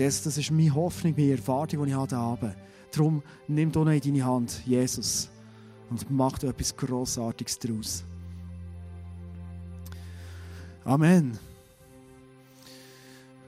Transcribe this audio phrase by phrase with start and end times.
[0.00, 2.56] Das, das ist meine Hoffnung, meine Erwartung, die ich heute Abend
[2.90, 5.28] Darum nimm doch in deine Hand, Jesus,
[5.90, 8.02] und mach etwas Grossartiges daraus.
[10.86, 11.38] Amen.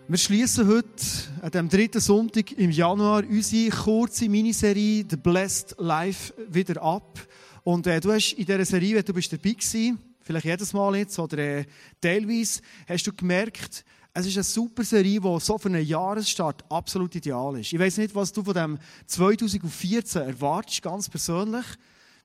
[0.07, 0.93] Wir schließen heute
[1.41, 7.19] an dem dritten Sonntag im Januar unsere kurze Miniserie The Blessed Life wieder ab.
[7.65, 10.97] Und äh, du hast in dieser Serie, wenn du bist dabei gewesen, vielleicht jedes Mal
[10.97, 11.65] jetzt oder äh,
[11.99, 17.15] teilweise, hast du gemerkt, es ist eine super Serie, die so für einen Jahresstart absolut
[17.15, 17.73] ideal ist.
[17.73, 21.65] Ich weiß nicht, was du von dem 2014 erwartest, ganz persönlich.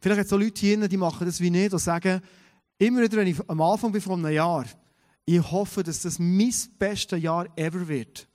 [0.02, 2.22] Vielleicht hat es auch Leute hier, die machen das wie nicht und sagen,
[2.78, 4.66] immer wieder, wenn ich am Anfang bin von einem Jahr,
[5.26, 8.27] ich hoffe, dass das mein bestes Jahr ever wird.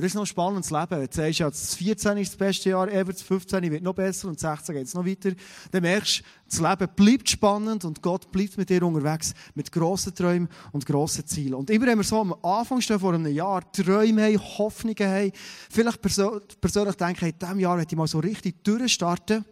[0.00, 1.08] Aber das ist noch ein spannendes Leben.
[1.10, 4.28] Sagst du, ja, das 14 ist das beste Jahr ever, das 15 wird noch besser
[4.28, 5.32] und das 16 geht es noch weiter.
[5.72, 10.14] Dann merkst du, das Leben bleibt spannend und Gott bleibt mit dir unterwegs mit grossen
[10.14, 11.52] Träumen und grossen Zielen.
[11.52, 15.32] Und immer wenn wir so am Anfang stehen vor einem Jahr, Träume haben, Hoffnungen haben,
[15.68, 19.44] vielleicht persönlich denken, hey, in diesem Jahr möchte ich mal so richtig durchstarten,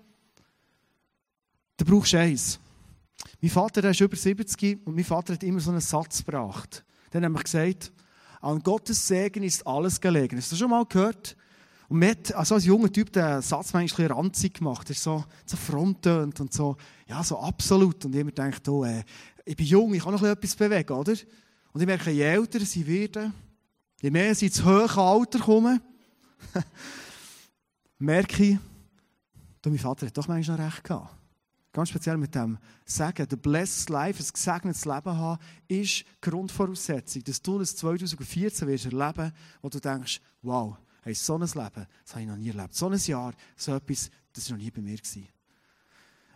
[1.77, 2.59] dann brauchst du eins.
[3.43, 6.87] Mein Vater der ist über 70 und mein Vater hat immer so einen Satz gebracht.
[7.11, 7.93] Dann hat er gesagt,
[8.41, 10.37] an Gottes Segen ist alles gelegen.
[10.37, 11.37] Hast du das schon mal gehört?
[11.89, 14.89] Und mit, also als junger Typ, der Satz manchmal ein ranzig gemacht.
[14.89, 18.05] Er ist so, so fromm tönt und so, ja, so absolut.
[18.05, 19.03] Und immer denkt, oh, äh,
[19.45, 21.15] ich bin jung, ich kann noch etwas bewegen, oder?
[21.73, 23.33] Und ich merke, je älter sie werden,
[24.01, 25.81] je mehr sie ins hohe Alter kommen,
[27.99, 28.59] merke ich,
[29.65, 31.18] mein Vater hat doch manchmal noch recht gehabt.
[31.79, 37.41] Ganz speziell mit dem Sagen, der Blessed Life, ein gesegnetes Leben haben, ist Grundvoraussetzung, dass
[37.41, 42.23] du das 2014 wirst erleben, wo du denkst, wow, hey, so ein Leben, das habe
[42.23, 42.75] ich noch nie erlebt.
[42.75, 44.97] So ein Jahr, so etwas, das war noch nie bei mir.
[44.97, 45.29] Gewesen.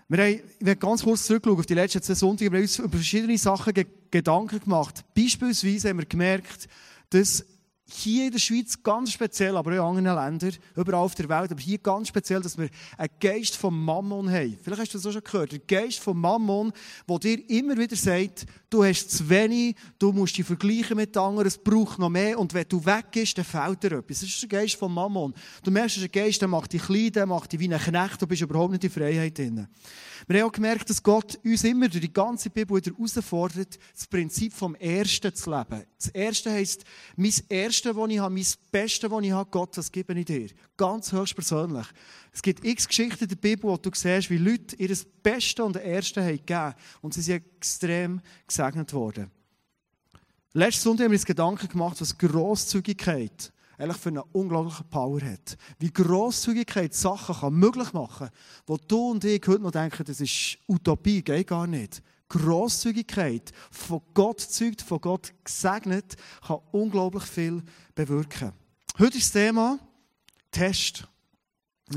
[0.06, 2.52] Wir haben, ich werde ganz kurz zurückschauen auf die letzten zwei Sonntage.
[2.52, 3.74] Wir haben uns über verschiedene Sachen
[4.12, 5.04] Gedanken gemacht.
[5.12, 6.68] Beispielsweise haben wir gemerkt,
[7.10, 7.44] dass
[7.92, 11.52] hier in der Schweiz ganz speziell, aber auch in anderen Ländern, überall auf der Welt,
[11.52, 14.58] aber hier ganz speziell, dass wir einen Geist vom Mammon haben.
[14.62, 15.52] Vielleicht hast du das auch schon gehört.
[15.52, 16.72] Der Geist vom Mammon,
[17.08, 21.46] der dir immer wieder sagt, du hast zu wenig, du musst dich vergleichen mit anderen,
[21.46, 24.20] es braucht noch mehr und wenn du weg bist, dann fehlt dir etwas.
[24.20, 25.34] Das ist der Geist vom Mammon.
[25.62, 27.80] Du merkst, es ist ein Geist, der macht dich klein, der macht dich wie ein
[27.80, 29.66] Knecht, du bist überhaupt nicht in Freiheit drin.
[30.28, 34.06] Wir haben auch gemerkt, dass Gott uns immer durch die ganze Bibel wieder herausfordert, das
[34.06, 35.84] Prinzip vom Ersten zu leben.
[35.98, 36.84] Das Erste heisst,
[37.16, 37.32] mein
[37.84, 40.50] Erste, was ich habe, mein Beste, was ich habe, Gott, das gebe ich dir.
[40.76, 41.86] Ganz höchstpersönlich.
[42.32, 45.76] Es gibt x Geschichten in der Bibel, wo du siehst, wie Leute ihr Beste und
[45.76, 49.32] Erste haben gegeben und sie sind extrem gesegnet worden.
[50.52, 55.56] Letzten Sonntag haben wir uns Gedanken gemacht, was Grosszügigkeit eigentlich für eine unglaubliche Power hat.
[55.80, 58.28] Wie Grosszügigkeit Sachen kann möglich machen,
[58.64, 62.00] wo du und ich heute noch denken, das ist Utopie, geht gar nicht.
[62.32, 66.16] Grosszügigkeit, von Gott zeugt, von Gott gesegnet,
[66.46, 67.62] kann unglaublich viel
[67.94, 68.52] bewirken.
[68.98, 69.78] Heute ist das Thema
[70.50, 71.06] Test.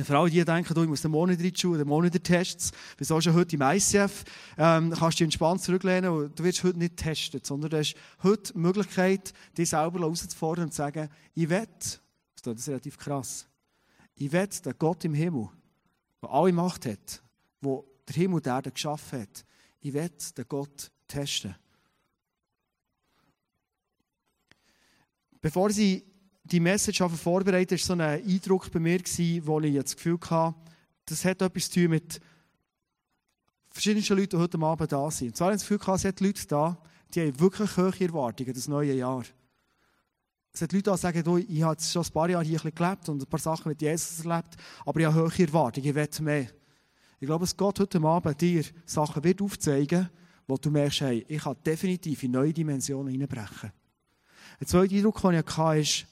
[0.04, 2.22] Für alle, die denken, du, ich muss den Monat in die Schule, den Monat der
[2.22, 4.26] Tests, wieso schon heute im ICF,
[4.58, 7.96] ähm, kannst du dich entspannt zurücklehnen und du wirst heute nicht testen, sondern du hast
[8.22, 11.66] heute die Möglichkeit, dich selber herauszufordern und zu sagen, ich will,
[12.44, 13.48] das ist relativ krass,
[14.16, 15.48] ich will, dass Gott im Himmel,
[16.22, 17.24] der alle Macht hat,
[17.64, 19.46] der der Himmel die Erde geschaffen hat,
[19.86, 21.56] ich will den Gott testen.
[25.40, 26.04] Bevor sie
[26.44, 30.56] die Message vorbereitet war so ein Eindruck bei mir, wo ich das Gefühl hatte,
[31.06, 32.20] das hat etwas zu tun mit
[33.70, 35.28] verschiedenen Leuten, die heute Abend da sind.
[35.28, 36.82] Und zwar habe ich das Gefühl gehabt, es hat Leute da,
[37.14, 39.24] die haben wirklich hohe Erwartungen, das neue Jahr.
[40.52, 43.22] Es hat Leute die sagen, du, ich habe schon ein paar Jahre hier gelebt und
[43.22, 46.48] ein paar Sachen mit Jesus erlebt, aber ich habe hohe Erwartungen, ich will mehr.
[47.26, 50.12] Ich glaube, dass Gott heute Abend dir Sachen wird aufzeigen,
[50.46, 53.72] wo du merkst, hey, ich kann definitiv in neue Dimensionen hineinbrechen.
[54.60, 56.06] Der zweite Eindruck, den ich hatte, ist,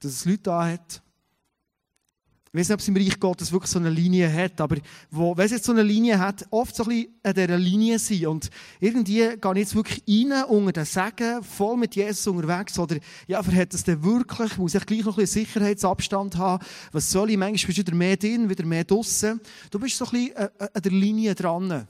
[0.00, 1.00] dass es Leute da hat.
[2.56, 4.78] Ich weiß nicht, ob es im Reich Gottes wirklich so eine Linie hat, aber
[5.10, 7.98] wo, wenn es jetzt so eine Linie hat, oft so ein bisschen an dieser Linie
[7.98, 8.26] sein.
[8.28, 8.48] Und
[8.80, 12.78] irgendwie gehe ich jetzt wirklich rein unter den Segen, voll mit Jesus unterwegs.
[12.78, 12.96] Oder,
[13.26, 14.56] ja, verhält es denn wirklich?
[14.56, 16.64] Muss ich gleich noch ein bisschen Sicherheitsabstand haben?
[16.92, 17.36] Was soll ich?
[17.36, 19.38] Manchmal bist du wieder mehr drin, wieder mehr draussen.
[19.70, 21.86] Du bist so ein bisschen an der Linie dran.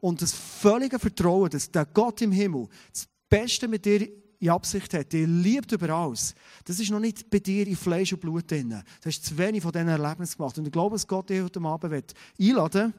[0.00, 4.06] Und das völlige Vertrauen, dass der Gott im Himmel das Beste mit dir
[4.38, 6.34] in Absicht hat, die liebt über alles,
[6.64, 8.70] das ist noch nicht bei dir in Fleisch und Blut drin.
[8.70, 10.58] Du hast zu wenig von diesen Erlebnissen gemacht.
[10.58, 12.04] Und ich glaube, dass Gott dich heute Abend will
[12.38, 12.94] einladen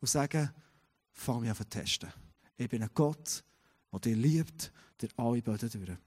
[0.00, 0.50] und sagen,
[1.12, 2.10] fang mich an zu testen.
[2.56, 3.44] Ich bin ein Gott,
[3.92, 5.98] der dich liebt, der alle Böden durch.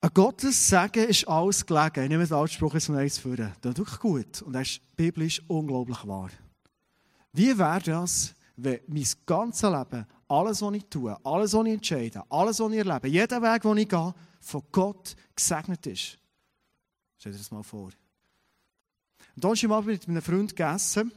[0.00, 2.04] Ein Gottes Segen ist alles gelegen.
[2.04, 3.52] Ich nehme den Ausspruch jetzt von eins führen.
[3.60, 4.42] Das ist wirklich gut.
[4.42, 6.30] Und er ist biblisch unglaublich wahr.
[7.32, 12.22] Wie wäre das, wenn mein ganzes Leben alles, was ich tue, alles, was ich entscheide,
[12.30, 16.18] alles, was ich erlebe, jeder Weg, den ich gehe, von Gott gesegnet ist.
[17.18, 17.90] Stell dir das mal vor.
[19.36, 21.12] Ich mal mit einem Freund gegessen.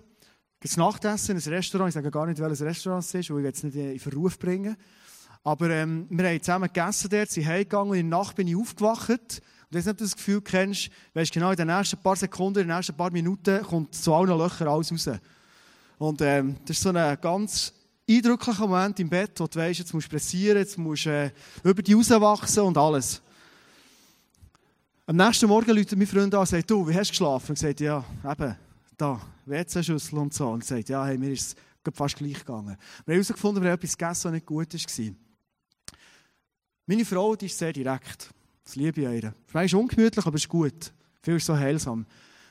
[0.59, 1.89] Das Nachtessen in einem Restaurant.
[1.89, 4.77] Ich sage gar nicht, welches Restaurant es ist, weil ich jetzt nicht in Verruf bringen
[5.43, 8.55] Aber ähm, wir haben zusammen gegessen dort, sind heimgegangen und in der Nacht bin ich
[8.55, 9.09] aufgewacht.
[9.09, 12.77] Und wenn du das Gefühl kennst, weißt genau, in den nächsten paar Sekunden, in den
[12.77, 15.19] nächsten paar Minuten kommt zu allen Löchern alles raus.
[15.97, 17.73] Und ähm, das ist so ein ganz
[18.09, 21.31] eindrücklicher Moment im Bett, wo du weißt, jetzt musst du pressieren, jetzt musst du äh,
[21.63, 23.21] über die rauswachsen und alles.
[25.05, 27.51] Am nächsten Morgen läutet mein Freund an und sagt, du, wie hast du geschlafen?
[27.51, 28.55] Und sagt, ja, eben,
[28.97, 30.49] da, WC-Schüssel und so.
[30.49, 32.77] Und sagt, ja, hey, mir ist es fast gleich gegangen.
[33.05, 35.15] Wir haben herausgefunden, wir haben etwas gegessen, was nicht gut war.
[36.85, 38.29] Meine Frau, die ist sehr direkt.
[38.63, 39.33] Das liebe ich ihr.
[39.53, 40.93] Es ist ungemütlich, aber es ist gut.
[41.21, 42.05] Viel ist so heilsam.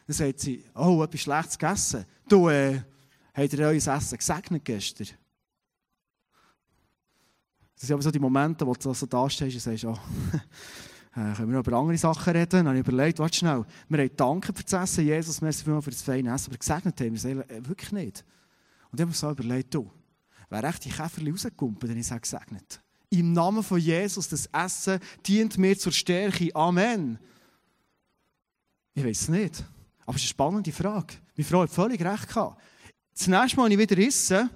[0.07, 2.05] Dann sagt sie, oh, etwas Schlechtes gegessen.
[2.29, 2.83] Du, äh,
[3.33, 5.09] habt ihr euer Essen gesegnet gestern?
[7.81, 9.93] Das sind aber so die Momente, wo du so da stehst und sagst, oh,
[11.17, 12.51] äh, können wir noch über andere Sachen reden?
[12.51, 15.85] Dann habe ich überlegt, warte schnell, wir haben Danke für das Essen, Jesus, merci vielmals
[15.85, 18.23] für das feine Essen, aber gesegnet haben wir es äh, wirklich nicht.
[18.91, 19.91] Und ich habe mir so überlegt, du,
[20.51, 22.83] wäre echt die Käferchen rausgekommen, wenn ich sage gesegnet.
[23.09, 26.55] Im Namen von Jesus, das Essen dient mir zur Stärke.
[26.55, 27.19] Amen.
[28.93, 29.65] Ich weiß es nicht.
[30.05, 31.15] Aber es ist eine spannende Frage.
[31.35, 32.61] Meine Frau hat völlig recht gehabt.
[33.17, 34.51] Das nächste Mal, wenn ich wieder esse,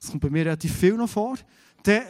[0.00, 1.36] das kommt bei mir relativ viel noch vor,
[1.82, 2.02] dann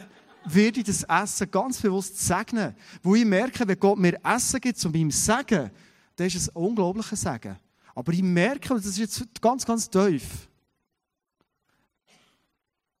[0.45, 2.75] werde ich das Essen ganz bewusst segnen.
[3.03, 5.71] Wo ich merke, wenn Gott mir Essen gibt, zu meinem Segen,
[6.15, 7.57] dann ist es ein unglaublicher Segen.
[7.93, 10.47] Aber ich merke, das ist jetzt ganz, ganz tief.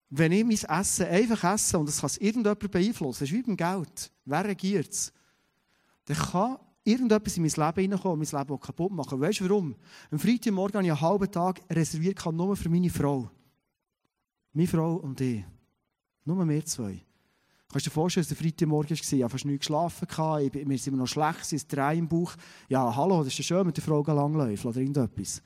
[0.09, 3.43] Wenn ich mein Essen einfach esse und das kann es irgendjemand beeinflussen, das ist wie
[3.43, 4.11] beim Geld.
[4.25, 5.13] Wer regiert es?
[6.05, 9.21] Dann kann irgendetwas in mein Leben hineinkommen und mein Leben auch kaputt machen.
[9.21, 9.75] Weißt du warum?
[10.11, 13.29] Am Freitagmorgen habe ich einen halben Tag reserviert, nur für meine Frau.
[14.53, 15.45] Meine Frau und ich.
[16.25, 17.03] Nur wir zwei.
[17.71, 19.13] Kannst du dir vorstellen, dass der Freitagmorgen war?
[19.13, 20.07] Ich habe fast nicht geschlafen.
[20.09, 22.33] Wir sind immer noch schlecht, es ist drei im Bauch.
[22.67, 25.41] Ja, hallo, das ist schön, mit der Frau langläuft oder irgendetwas.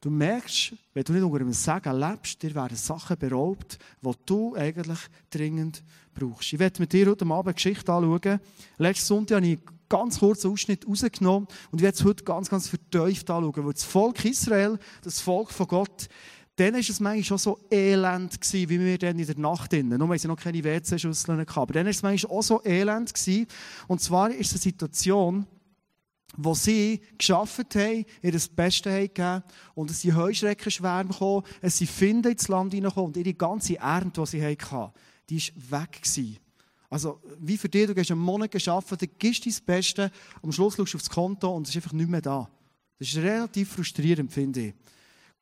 [0.00, 4.54] Du merkst, wenn du nicht unter einem Segen lebst, dir werden Sachen beraubt, die du
[4.54, 5.82] eigentlich dringend
[6.14, 6.52] brauchst.
[6.52, 8.38] Ich werde mit dir heute Abend eine Geschichte anschauen.
[8.76, 12.48] Letzten Sonntag habe ich einen ganz kurzen Ausschnitt rausgenommen und ich werde es heute ganz,
[12.48, 16.08] ganz vertieft anschauen, weil das Volk Israel, das Volk von Gott,
[16.58, 19.98] dann war es manchmal schon so elend, gewesen, wie wir dann in der Nacht drinnen.
[19.98, 21.58] Nur weil sie noch keine WC-Schüsseln hatten.
[21.58, 23.14] Aber dann war es manchmal auch so elend.
[23.14, 23.46] Gewesen.
[23.86, 25.46] Und zwar ist es eine Situation,
[26.36, 29.42] wo sie geschafft haben, ihr das Beste haben gegeben
[29.74, 34.20] und es sind Heuschreckenschwärme gekommen, es sind Finde ins Land hineingekommen und ihre ganze Ernte,
[34.20, 34.92] die sie hatten,
[35.30, 36.38] die war weg gewesen.
[36.90, 40.10] Also, wie für dich, du hast einen Monat geschafft, du gibst dein Beste,
[40.42, 42.48] am Schluss schaust du aufs Konto und es ist einfach nicht mehr da.
[42.98, 44.74] Das ist relativ frustrierend, finde ich.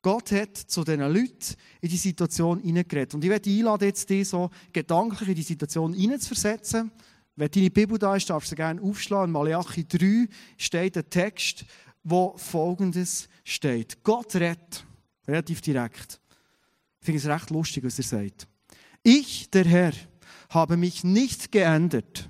[0.07, 3.13] Gott hat zu diesen Leuten in die Situation hineingeredet.
[3.13, 6.91] Und ich werde einladen, jetzt dich so gedanklich in die Situation hineinzuversetzen.
[7.35, 9.25] Wenn deine Bibel da ist, darfst du gerne aufschlagen.
[9.25, 11.65] In Malachi 3 steht ein Text,
[12.05, 14.01] wo folgendes steht.
[14.01, 14.85] Gott redet,
[15.27, 16.21] relativ direkt.
[17.01, 18.47] Ich finde es recht lustig, was er sagt.
[19.03, 19.91] Ich, der Herr,
[20.51, 22.29] habe mich nicht geändert.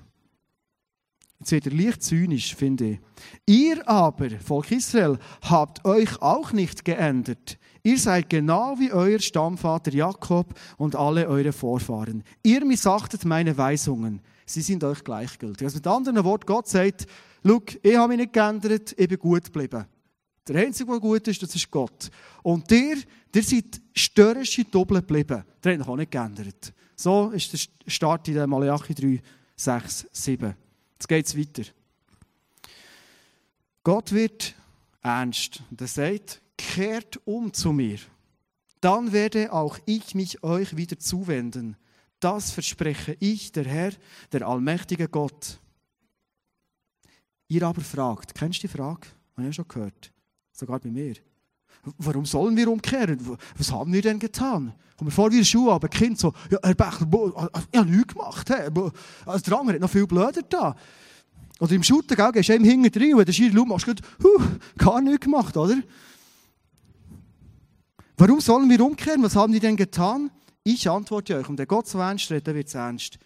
[1.40, 3.00] Jetzt wird er leicht zynisch, finde ich.
[3.46, 7.58] Ihr aber, Volk Israel, habt euch auch nicht geändert.
[7.84, 12.24] Ihr seid genau wie euer Stammvater Jakob und alle eure Vorfahren.
[12.42, 14.20] Ihr missachtet meine Weisungen.
[14.46, 15.64] Sie sind euch gleichgültig.
[15.64, 17.06] Also mit anderen Worten, Gott sagt,
[17.46, 19.86] schau, ich habe mich nicht geändert, ich bin gut geblieben.
[20.48, 22.10] Der Einzige, der gut ist, das ist Gott.
[22.42, 22.96] Und ihr,
[23.34, 25.44] ihr seid störrische Doppel geblieben.
[25.62, 26.72] Der hat noch nicht geändert.
[26.96, 29.20] So ist der Start in Malachi 3,
[29.54, 30.54] 6, 7.
[30.98, 31.70] Jetzt geht es weiter.
[33.84, 34.54] Gott wird
[35.00, 37.98] ernst und er sagt, kehrt um zu mir.
[38.80, 41.76] Dann werde auch ich mich euch wieder zuwenden.
[42.18, 43.92] Das verspreche ich, der Herr,
[44.32, 45.60] der allmächtige Gott.
[47.46, 49.06] Ihr aber fragt, kennst du die Frage?
[49.32, 50.12] Habe ich ja schon gehört.
[50.52, 51.14] Sogar bei mir.
[51.98, 53.18] Warum sollen wir umkehren?
[53.56, 54.74] Was haben wir denn getan?
[54.96, 57.06] Kommen wir vor wie ein Schuh, aber Kind so, ja, Herr Becher,
[57.70, 58.50] ich habe nichts gemacht.
[58.50, 58.68] Hey.
[59.24, 60.74] Also der andere hat noch viel blöder da.
[61.60, 64.44] Oder im Shooter, gell, gehst du ihm hinten rein und der Schiri machst du huh,
[64.76, 65.76] gar nichts gemacht, oder?
[68.16, 69.22] Warum sollen wir umkehren?
[69.22, 70.30] Was haben die denn getan?
[70.64, 73.18] Ich antworte euch, und der Gott so ernst redet, wird es ernst.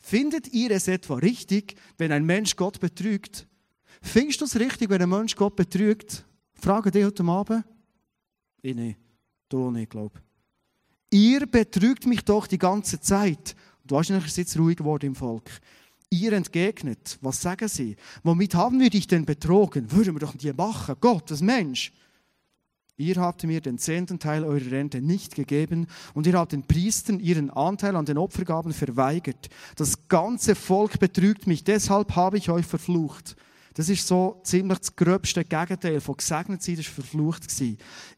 [0.00, 3.46] Findet ihr es etwa richtig, wenn ein Mensch Gott betrügt?
[4.02, 6.24] Findest du es richtig, wenn ein Mensch Gott betrügt?
[6.54, 7.64] Frage dich heute Abend.
[8.62, 8.98] Ich nicht.
[9.48, 10.20] Du nicht, glaube
[11.10, 13.56] Ihr betrügt mich doch die ganze Zeit.
[13.84, 15.50] Du wahrscheinlich ist jetzt ruhig geworden im Volk.
[16.08, 17.18] Ihr entgegnet.
[17.20, 17.96] Was sagen sie?
[18.22, 19.90] Womit haben wir dich denn betrogen?
[19.90, 20.94] Würden wir doch die machen.
[21.00, 21.92] Gott, das Mensch.
[22.96, 27.18] Ihr habt mir den zehnten Teil eurer Rente nicht gegeben und ihr habt den Priestern
[27.18, 29.48] ihren Anteil an den Opfergaben verweigert.
[29.76, 33.36] Das ganze Volk betrügt mich, deshalb habe ich euch verflucht.
[33.80, 37.46] Das ist so ziemlich das gröbste Gegenteil von gesegnet sein, das war verflucht.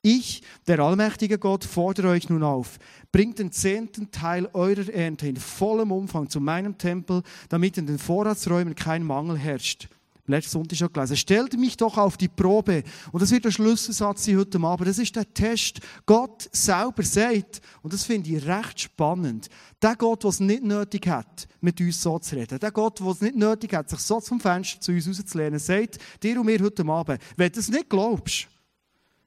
[0.02, 2.81] Ich, der allmächtige Gott, fordere euch nun auf,
[3.12, 8.00] bringt den zehnten Teil eurer Ernte in vollem Umfang zu meinem Tempel, damit in den
[8.00, 9.88] Vorratsräumen kein Mangel herrscht
[10.26, 11.17] letzten Sonntag schon gelesen.
[11.17, 12.85] Stellt mich doch auf die Probe.
[13.11, 14.88] Und das wird der Schlüsselsatz sein heute Abend.
[14.88, 15.81] Das ist der Test.
[16.07, 19.49] Gott selber sagt, und das finde ich recht spannend,
[19.81, 23.07] der Gott, der es nicht nötig hat, mit uns so zu reden, der Gott, der
[23.09, 26.61] es nicht nötig hat, sich so zum Fenster zu uns rauszulehnen, sagt dir und mir
[26.61, 28.47] heute Abend, wenn du es nicht glaubst,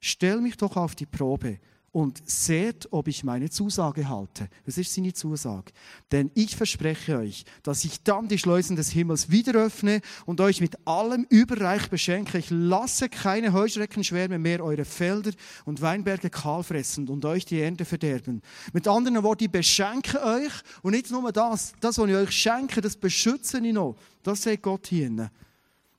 [0.00, 1.58] stell mich doch auf die Probe
[1.96, 4.50] und seht, ob ich meine Zusage halte.
[4.66, 5.72] Das ist seine Zusage.
[6.12, 10.60] Denn ich verspreche euch, dass ich dann die Schleusen des Himmels wieder öffne und euch
[10.60, 12.36] mit allem überreich beschenke.
[12.36, 15.30] Ich lasse keine Heuschreckenschwärme mehr eure Felder
[15.64, 18.42] und Weinberge kahl fressen und euch die Ernte verderben.
[18.74, 21.72] Mit anderen Worten, ich beschenke euch und nicht nur das.
[21.80, 23.96] Das, was ich euch schenke, das beschütze ich noch.
[24.22, 25.30] Das sagt Gott hier.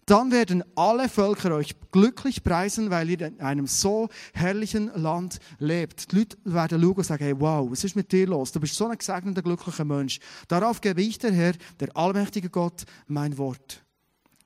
[0.08, 6.14] Dann werden alle Völker euch glücklich preisen, weil ihr in einem so herrlichen Land lebt.
[6.14, 8.54] Die Leute werden schauen und sagen, hey, wow, was ist mit dir los?
[8.54, 10.20] Du bist so ein gesegneter, glücklicher Mensch.
[10.48, 13.84] Darauf gebe ich, der Herr, der allmächtige Gott, mein Wort.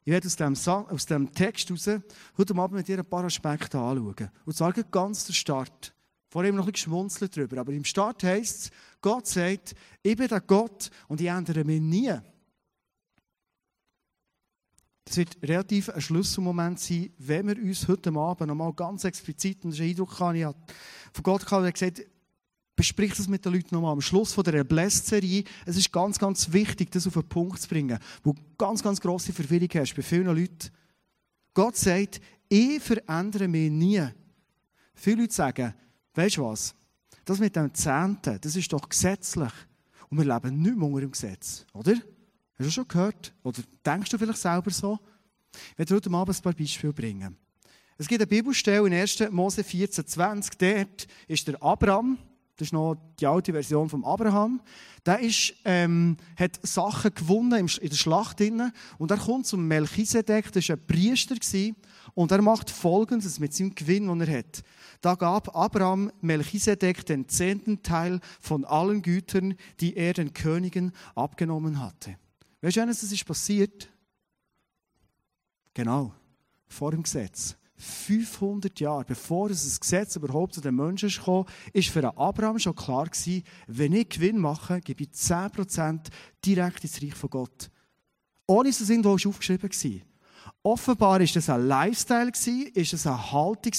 [0.03, 2.01] Ich werde aus dem, aus dem Text heraus
[2.39, 4.32] heute Abend mit dir ein paar Aspekte anschauen.
[4.46, 5.94] Und zwar ganz der Start.
[6.27, 7.60] Vorher noch ein bisschen geschmunzelt darüber.
[7.60, 11.82] Aber im Start heisst es, Gott sagt, ich bin der Gott und ich ändere mich
[11.82, 12.12] nie.
[15.05, 19.72] Das wird relativ ein Schlüsselmoment sein, wenn wir uns heute Abend nochmal ganz explizit, und
[19.72, 20.43] das ist ein Eindruck, den ich
[21.13, 22.01] von Gott gehabt, er gesagt
[22.75, 25.43] besprich das mit den Leuten nochmal am Schluss von der Blessed-Serie.
[25.65, 29.34] Es ist ganz, ganz wichtig, das auf den Punkt zu bringen, wo ganz, ganz grosse
[29.34, 30.70] Verwirrung hast bei vielen Leuten.
[31.53, 34.03] Gott sagt, ich verändere mich nie.
[34.96, 35.74] Viele Leute sagen,
[36.15, 36.74] weißt du was?
[37.24, 39.51] Das mit dem Zehnten, das ist doch gesetzlich.
[40.10, 41.93] Und wir leben nicht mehr unter dem Gesetz, oder?
[42.62, 43.34] Hast du schon gehört?
[43.41, 45.00] Oder denkst du vielleicht selber so?
[45.72, 47.36] Ich werde heute Abend ein paar Beispiele bringen.
[47.98, 49.32] Es gibt eine Bibelstelle in 1.
[49.32, 50.60] Mose 14, 20.
[50.60, 52.20] Dort ist der Abraham,
[52.58, 54.62] das ist noch die alte Version von Abraham,
[55.08, 58.39] der ist, ähm, hat Sachen gewonnen in der Schlacht.
[58.41, 61.36] Und er kommt zum Melchisedek, das war ein Priester,
[62.13, 64.62] und er macht Folgendes mit seinem Gewinn, den er hat.
[65.01, 71.82] Da gab Abraham Melchisedek den zehnten Teil von allen Gütern, die er den Königen abgenommen
[71.82, 72.18] hatte.
[72.62, 73.89] Weißt du, was ist passiert?
[75.74, 76.13] Genau,
[76.68, 77.56] vor dem Gesetz.
[77.82, 83.08] 500 Jahre, bevor das Gesetz überhaupt zu den Menschen kam, ist für Abraham schon klar
[83.08, 86.08] gewesen, wenn ich Gewinn mache, gebe ich 10%
[86.46, 87.72] direkt ins Reich von Gott.
[88.46, 90.01] Ohne dass es irgendwo aufgeschrieben war.
[90.63, 92.32] Offenbar ist das ein Lifestyle
[92.74, 93.74] ist es eine Haltung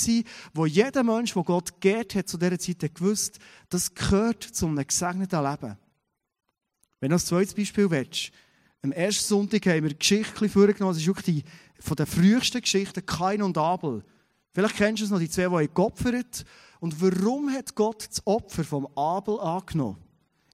[0.52, 4.84] wo jeder Mensch, der Gott geehrt hat, zu dieser Zeit gewusst, das gehört zu einem
[4.84, 5.78] gesegneten Leben.
[6.98, 8.32] Wenn du ein zweites Beispiel willst,
[8.82, 10.92] am ersten Sonntag haben wir Geschichten vorgenommen.
[10.94, 11.44] Das ist wirklich die
[11.82, 14.04] von den frühesten Geschichten, Kain und Abel.
[14.52, 16.44] Vielleicht kennst du es noch, die zwei, die geopfert
[16.80, 19.98] Und warum hat Gott das Opfer vom Abel angenommen?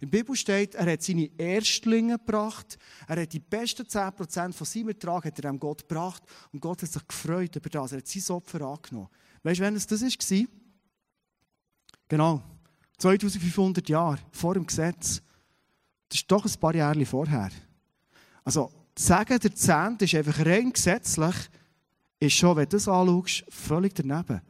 [0.00, 4.66] In der Bibel steht, er hat seine Erstlinge gebracht, er hat die besten 10% von
[4.66, 7.98] seinem Ertrag hat er dem Gott gebracht und Gott hat sich gefreut über das, er
[7.98, 9.08] hat sein Opfer angenommen.
[9.42, 10.44] Weißt du, wann es das war?
[12.06, 12.42] Genau,
[12.98, 15.20] 2500 Jahre vor dem Gesetz.
[16.08, 17.50] Das ist doch ein paar Jahre vorher.
[18.48, 21.34] Also, sagen, der Zehnt ist einfach rein gesetzlich,
[22.18, 24.40] ist schon, wenn du das anschaust, völlig daneben.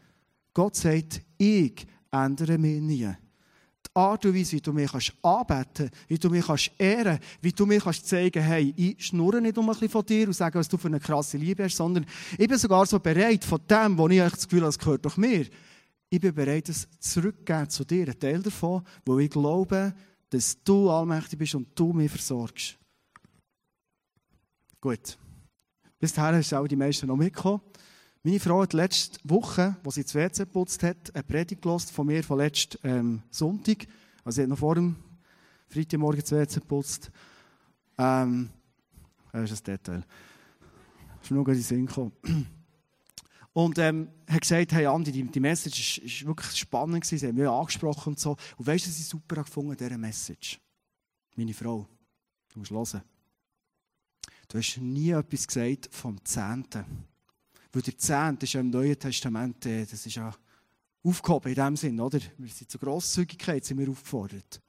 [0.54, 3.08] Gott sagt, ich ändere mich nie.
[3.08, 7.50] Die Art und Weise, wie du mich kannst anbeten wie du mich kannst ehren wie
[7.50, 10.60] du mir kannst zeigen hey, ich schnurre nicht um ein bisschen von dir und sage,
[10.60, 12.06] was du für eine krasse Liebe hast, sondern
[12.38, 15.16] ich bin sogar so bereit, von dem, wo ich das Gefühl habe, es gehört doch
[15.16, 15.44] mir,
[16.08, 19.92] ich bin bereit, es zurückzugeben zu dir, ein Teil davon, wo ich glaube,
[20.30, 22.78] dass du allmächtig bist und du mich versorgst.
[24.80, 25.18] Gut.
[25.98, 27.60] Bis dahin sind auch die meisten noch mitgekommen.
[28.22, 32.22] Meine Frau hat letzte Woche, als sie das WC geputzt hat, eine Predigt von mir
[32.22, 33.86] von letztem ähm, Sonntag.
[34.24, 34.96] Also sie hat noch vor dem
[35.68, 37.10] Freitagmorgen das WC geputzt.
[37.96, 38.50] Ähm,
[39.32, 40.04] das ist ein Detail.
[41.16, 42.12] Das ist nur gerade in den Sinn gekommen.
[43.52, 47.34] Und ähm, hat gesagt, hey Andi, die, die Message ist wirklich spannend gewesen, sie haben
[47.34, 48.36] mich angesprochen und so.
[48.56, 50.60] Und weißt du, was ich super gefunden diese Message?
[51.34, 51.88] Meine Frau.
[52.52, 53.02] Du musst hören.
[54.48, 56.84] Du hast nie etwas gesagt vom Zehnten.
[57.70, 60.34] Weil der Zehnte ist ja im Neuen Testament, äh, das ist ja
[61.04, 62.18] aufgehoben in dem Sinn, oder?
[62.38, 64.62] Wir sind zur Grosszügigkeit sind wir aufgefordert.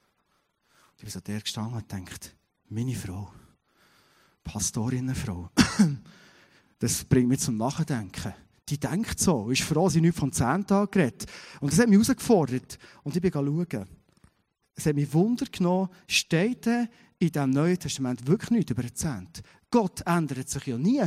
[0.91, 2.35] Und ich bin so der gestanden und denkt,
[2.67, 3.31] meine Frau,
[4.43, 5.49] Pastorinnenfrau,
[6.79, 8.33] das bringt mich zum Nachdenken.
[8.67, 11.25] die denkt so, ist froh, sie nicht von zehn Tagen geredet.
[11.61, 12.77] Und das hat mich herausgefordert.
[13.03, 13.87] Und ich bin schauen.
[14.75, 16.67] Es hat mich Wunder genommen, steht
[17.19, 19.41] in dem Neuen Testament wirklich nichts über den Zehnt.
[19.69, 21.03] Gott ändert sich ja nie.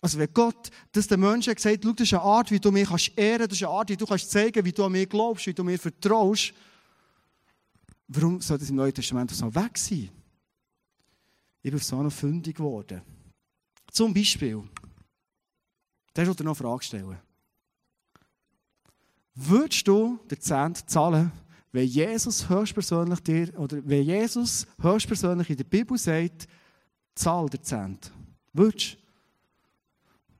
[0.00, 2.88] Also wenn Gott das den Menschen gesagt hat, das ist eine Art, wie du mich
[2.88, 5.08] kannst ehren kannst, das ist eine Art, wie du kannst zeigen wie du an mich
[5.08, 6.52] glaubst, wie du mir vertraust,
[8.06, 10.10] warum soll das im Neuen Testament so weg sein?
[11.62, 13.02] Ich bin auf so eine fündig geworden.
[13.90, 14.62] Zum Beispiel,
[16.14, 17.18] da wollte noch eine Frage stellen.
[19.34, 21.32] Würdest du den Zehnt zahlen,
[21.72, 26.48] wenn Jesus höchstpersönlich dir, oder wenn Jesus höchstpersönlich in der Bibel sagt,
[27.14, 28.12] zahl den Zehnt?
[28.52, 28.98] Würdest du?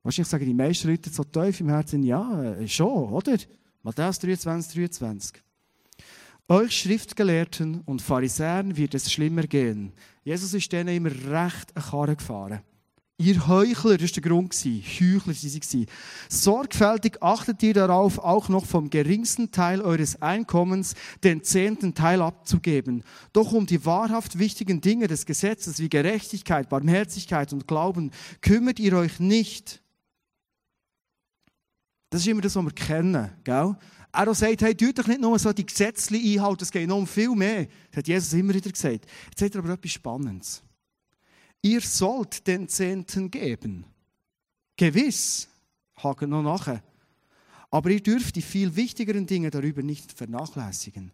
[0.03, 3.37] Wahrscheinlich sagen die meisten Leute so tief im Herzen, ja, äh, schon, oder?
[3.83, 5.43] Matthäus 23, 23.
[6.49, 9.93] Euch Schriftgelehrten und Pharisäern wird es schlimmer gehen.
[10.25, 12.61] Jesus ist denen immer recht eine Karre gefahren.
[13.21, 14.55] Ihr Heuchler, das war der Grund.
[14.55, 15.87] Heuchler waren sie.
[16.29, 20.95] Sorgfältig achtet ihr darauf, auch noch vom geringsten Teil eures Einkommens
[21.25, 23.03] den zehnten Teil abzugeben.
[23.33, 28.93] Doch um die wahrhaft wichtigen Dinge des Gesetzes wie Gerechtigkeit, Barmherzigkeit und Glauben kümmert ihr
[28.93, 29.83] euch nicht.
[32.11, 33.33] Das ist immer das, was wir kennen.
[33.43, 33.77] Gell?
[34.13, 37.07] Er sagt, hey, tut doch nicht nur so die Gesetze einhalten, es geht noch um
[37.07, 37.67] viel mehr.
[37.91, 39.07] Das hat Jesus immer wieder gesagt.
[39.27, 40.63] Jetzt sagt er aber etwas Spannendes.
[41.63, 43.85] Ihr sollt den Zehnten geben.
[44.77, 45.49] Gewiss,
[45.97, 46.83] haken noch nachher.
[47.71, 51.13] Aber ihr dürft die viel wichtigeren Dinge darüber nicht vernachlässigen.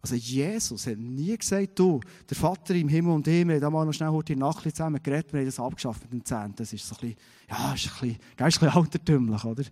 [0.00, 3.84] Also Jesus hat nie gesagt, du, der Vater im Himmel und ich, wir haben mal
[3.84, 6.54] noch schnell heute in Nacht zusammen geredet, wir haben das abgeschafft mit dem Zehnten.
[6.56, 7.16] Das ist so ein bisschen,
[7.50, 9.64] ja, ist ein bisschen, ist ein bisschen altertümlich, oder?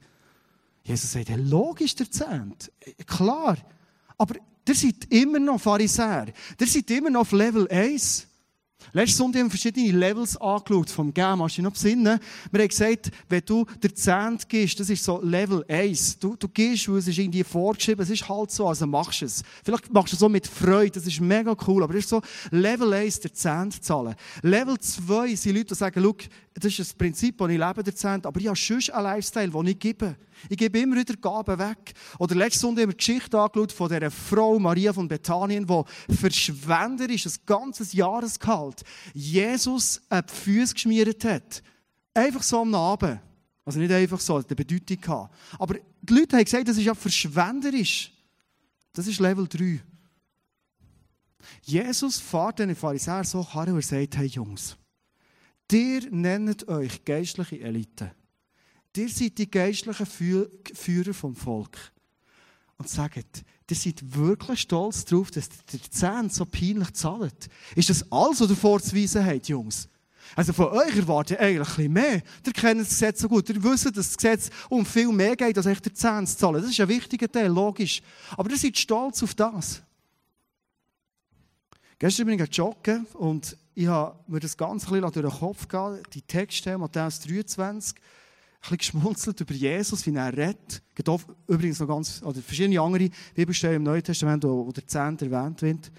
[0.83, 2.73] Jesus sagt, hey, logisch der Zehnt.
[3.07, 3.57] Klar.
[4.19, 4.35] Aber
[4.69, 6.27] ihr seid immer noch Pharisäer.
[6.59, 8.27] Ihr seid immer noch auf Level 1.
[8.93, 11.43] Letzte Sonntag haben wir verschiedene Levels angeschaut vom Game.
[11.43, 12.19] Hast du dich noch besinnen?
[12.53, 16.19] Wir haben gesagt, wenn du der Zehnt gehst, das ist so Level 1.
[16.19, 19.27] Du, du gehst, weil es ist irgendwie vorgeschrieben, es ist halt so, also machst du
[19.27, 19.43] es.
[19.65, 22.23] Vielleicht machst du es so mit Freude, das ist mega cool, aber das ist so
[22.51, 24.15] Level 1, der Zehnt zahlen.
[24.43, 26.15] Level 2 sind Leute, die sagen, schau,
[26.55, 29.51] das ist das Prinzip, das ich lebe, der Zehnt, aber ich habe schon einen Lifestyle,
[29.51, 30.17] den ich gebe.
[30.49, 31.95] Ich gebe immer wieder Gaben weg.
[32.19, 36.15] Oder letzte Sonntag haben wir die Geschichte angeschaut von dieser Frau Maria von Bethanien, die
[36.15, 41.63] verschwenderisch ein ganzes Jahresgehalt Jesus an die Füße geschmiert hat.
[42.15, 43.19] Einfach so am Abend.
[43.65, 45.35] Also nicht einfach so, das eine Bedeutung gehabt.
[45.59, 48.13] Aber die Leute haben gesagt, das ist ja verschwenderisch.
[48.93, 49.81] Das ist Level 3.
[51.63, 54.77] Jesus fährt den Pharisäer so und er sagt, hey Jungs,
[55.73, 58.13] ihr nennt euch geistliche Elite.
[58.97, 61.77] Ihr seid die geistlichen Führer vom Volk.
[62.77, 67.49] Und sagt, ihr seid wirklich stolz darauf, dass der Zehn so peinlich zahlt.
[67.77, 69.89] Ist das alles, was ihr vorzuweisen habt, Jungs?
[70.37, 72.23] Also von euch erwarte ich eigentlich ein mehr.
[72.45, 73.49] Ihr kennt das Gesetz so gut.
[73.49, 76.61] Ihr wisst, dass das Gesetz um viel mehr geht, als euch der Zehn zu zahlen.
[76.61, 78.03] Das ist ein wichtiger Teil, logisch.
[78.37, 79.83] Aber ihr seid stolz auf das.
[81.99, 86.01] Gestern bin ich joggen und ich habe mir das Ganze ein durch den Kopf gegangen.
[86.13, 87.95] Die Texte, Matthäus 23,
[88.61, 90.83] bisschen geschmunzelt über Jesus, wie er redet.
[90.89, 91.09] Es gibt
[91.47, 95.91] übrigens noch ganz, oder verschiedene andere Bibelstellen im Neuen Testament, wo, der Zehnt erwähnt wird.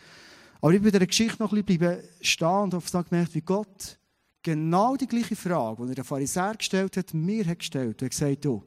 [0.61, 3.99] Aber ich bin bei dieser Geschichte noch ein bisschen stehen und habe gemerkt, wie Gott
[4.41, 8.01] genau die gleiche Frage, die er den Pharisäer gestellt hat, mir hat gestellt.
[8.01, 8.63] Er hat gesagt, du,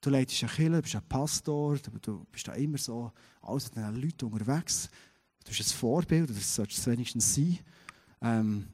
[0.00, 3.84] du leitest eine Kirche, du bist ein Pastor, du bist da immer so, alles mit
[3.84, 4.88] den Leuten unterwegs.
[5.44, 7.58] Du bist ein Vorbild, das solltest es wenigstens sein.
[8.24, 8.66] Ähm,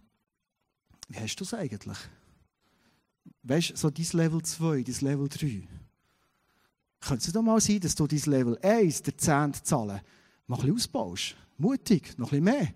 [1.08, 1.98] wie hast du es eigentlich?
[3.42, 5.62] weißt du, so dein Level 2, dein Level 3.
[7.00, 10.00] Könnte es doch mal sein, dass du dein Level 1, der 10 zahlen,
[10.46, 11.36] mal ein bisschen ausbaust?
[11.56, 12.74] Mutig, noch ein bisschen mehr.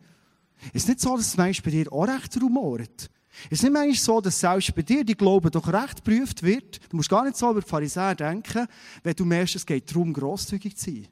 [0.72, 3.10] Es ist nicht so, dass es manchmal bei dir auch recht rumort.
[3.46, 6.80] Es ist nicht manchmal so, dass selbst bei dir die Glaube doch recht geprüft wird.
[6.90, 8.66] Du musst gar nicht so über die Pharisäer denken,
[9.02, 11.08] wenn du merkst, es geht darum, grosszügig zu sein.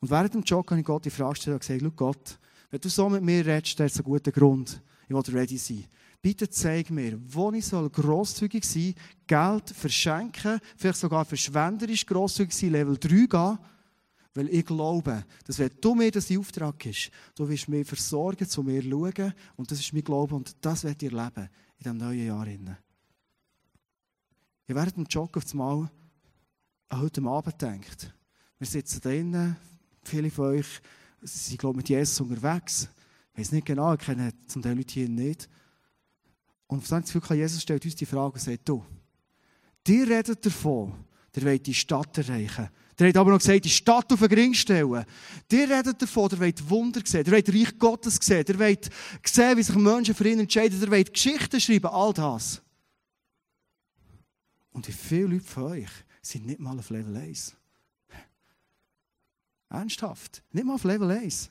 [0.00, 2.38] Und während dem Jog habe ich Gott die Frage gestellt und gesagt, Gott,
[2.72, 4.82] wenn du so mit mir redest, dann ist ein guter Grund.
[5.08, 5.86] Ich will ready sein
[6.22, 8.94] bitte zeig mir, wo ich soll grosszügig sein,
[9.26, 13.58] Geld verschenken, vielleicht sogar verschwenderisch grosszügig sein, Level 3 gehen,
[14.34, 18.62] weil ich glaube, dass wenn du mir das Auftrag gibst, du wirst mir versorgen, zu
[18.62, 22.26] mir schauen und das ist mein Glaube und das wird ihr leben in diesem neuen
[22.26, 22.46] Jahr.
[22.46, 22.60] Ich
[24.74, 25.90] während dem Joggen auf das Mal
[26.88, 28.14] an heute Abend denkt,
[28.58, 29.56] wir sitzen drinnen,
[30.04, 30.80] viele von euch
[31.22, 32.88] sind, glaube ich, mit Jesus unterwegs.
[33.32, 35.48] Ich weiß nicht genau, ich kenne zum Teil Leute hier nicht.
[36.66, 38.84] Und auf das Gefühl, Jesus stellt uns die Frage und sagt, du,
[39.86, 40.92] dir redet davon,
[41.34, 42.68] der wollt die Stadt erreichen.
[42.98, 45.04] Der hat aber noch gesagt, die Stadt auf den Ring stellen.
[45.50, 48.90] Dir redet davon, der wollt Wunder sehen, der wollt Reich Gottes sehen, der wollt
[49.24, 52.62] sehen, wie sich Menschen für ihn entscheiden, der wollt Geschichten schreiben, all das.
[54.72, 57.54] Und wie viele Leute von euch sind nicht mal auf Level 1?
[59.72, 61.50] Ernsthaft, nicht mal auf Level 1.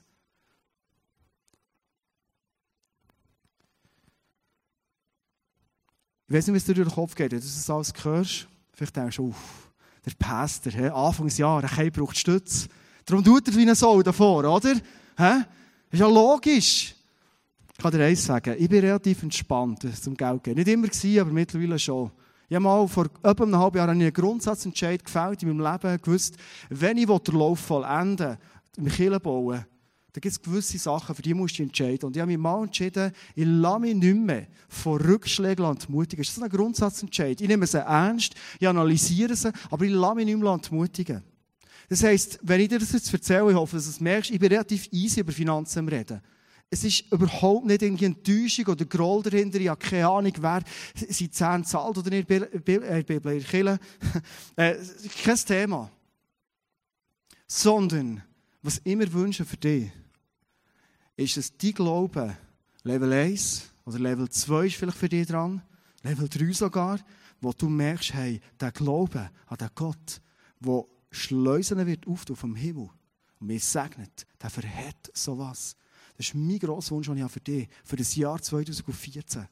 [6.28, 8.48] Ich weiß nicht, wie es dir durch den Kopf geht, wenn du das alles hörst.
[8.74, 9.72] Vielleicht denkst du, uff,
[10.06, 12.70] der Pastor, he, Anfangsjahr, er braucht Stütz.
[13.06, 14.76] Darum tut er wie ein Soul davor, oder?
[15.18, 15.44] He?
[15.90, 16.96] Ist ja logisch.
[17.74, 20.58] Ich kann dir eins sagen, ich bin relativ entspannt zum Geld geben.
[20.58, 22.12] Nicht immer gewesen, aber mittlerweile schon.
[22.52, 26.36] Ich habe mal vor etwa einem halben Jahr einen Grundsatzentscheid gefällt in meinem Leben, gewusst,
[26.68, 28.38] wenn ich den Lauf vollenden
[28.76, 29.66] will, im Kirche bauen,
[30.12, 32.08] da gibt es gewisse Sachen, für die musst du entscheiden.
[32.08, 36.26] Und ich habe mich mal entschieden, ich lasse mich nicht mehr von Rückschlägen entmutigen.
[36.26, 37.40] Das ist ein Grundsatzentscheid.
[37.40, 41.24] Ich nehme sie ernst, ich analysiere sie, aber ich lasse mich nicht mehr entmutigen.
[41.88, 44.40] Das heisst, wenn ich dir das jetzt erzähle, ich hoffe, dass du es merkst, ich
[44.42, 46.20] bin relativ easy über Finanzen reden.
[46.74, 49.60] Es ist überhaupt nicht irgendwie Enttäuschung oder Groll dahinter.
[49.60, 50.64] Ich habe keine Ahnung, wer
[50.96, 52.28] seine Zähne zahlt oder nicht.
[52.28, 53.78] Bibel, Kirche.
[54.56, 54.76] äh,
[55.22, 55.92] kein Thema.
[57.46, 58.24] Sondern,
[58.62, 59.92] was ich immer wünsche für dich,
[61.18, 62.38] ist, dass dein Glaube
[62.84, 65.62] Level 1 oder Level 2 ist vielleicht für dich dran,
[66.04, 67.00] Level 3 sogar,
[67.42, 70.22] wo du merkst, hey, der Glaube an den Gott,
[70.60, 72.90] der Schleusen wird auftun vom Himmel
[73.40, 75.76] und mir segnet, der verhält sowas.
[76.22, 79.48] Das ist mein grosser Wunsch, den ich habe für dich, für das Jahr 2014.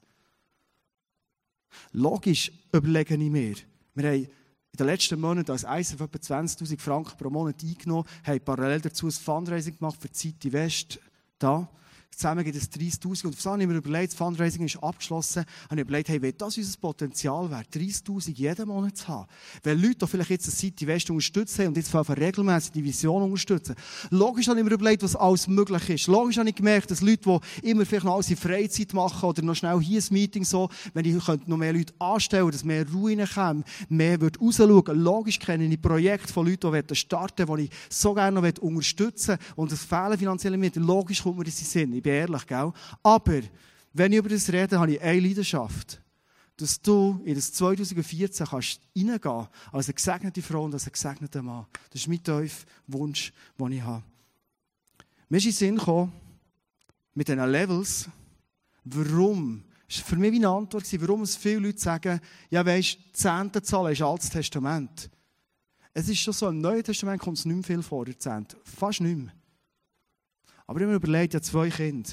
[1.93, 3.55] Logisch überlege ich mir,
[3.95, 4.29] wir haben in
[4.77, 9.11] den letzten Monaten als ISF etwa 20.000 Franken pro Monat eingenommen, haben parallel dazu ein
[9.11, 10.99] Fundraising gemacht für die City West
[11.39, 11.67] da.
[12.15, 13.27] Zusammen gibt es 30.000.
[13.27, 16.33] Und so habe ich mir überlegt, das Fundraising ist abgeschlossen, habe ich überlegt, hey, wenn
[16.37, 19.27] das unser Potenzial wäre, 30.000 jeden Monat zu haben,
[19.63, 23.75] wenn Leute vielleicht jetzt eine City West unterstützen und jetzt von regelmäßig die Vision unterstützen.
[24.09, 26.07] Logisch habe ich mir überlegt, was alles möglich ist.
[26.07, 29.41] Logisch habe ich gemerkt, dass Leute, die immer vielleicht noch alles in Freizeit machen oder
[29.41, 33.17] noch schnell hier ein Meeting so, wenn ich noch mehr Leute anstellen, dass mehr Ruhe
[33.17, 34.99] reinkommt, mehr wird rausschauen.
[34.99, 39.37] Logisch kenne ich Projekte von Leuten, die starten wollen, die ich so gerne noch unterstützen
[39.37, 39.53] will.
[39.55, 40.83] Und das fehlen finanzielle Mittel.
[40.83, 42.71] Logisch kommt mir das in Sinn ich bin ehrlich, gell?
[43.03, 43.41] Aber,
[43.93, 46.01] wenn ich über das rede, habe ich eine Leidenschaft.
[46.57, 51.41] Dass du in das 2014 kannst reingehen als eine gesegnete Frau und als ein gesegneter
[51.41, 51.65] Mann.
[51.89, 54.03] Das ist mein tiefer Wunsch, den ich habe.
[55.29, 56.11] Mir ist in den Sinn gekommen,
[57.13, 58.09] mit diesen Levels,
[58.83, 62.19] warum das war für mich eine Antwort, warum es viele Leute sagen,
[62.51, 65.09] ja weisst, Zehnte zahlen ist Altes Testament.
[65.93, 68.55] Es ist schon so, im Neuen Testament kommt es nicht mehr viel vor, der Zehnte.
[68.63, 69.33] Fast nicht mehr.
[70.69, 72.11] Aber ich habe mir überlegt, ja zwei Kinder.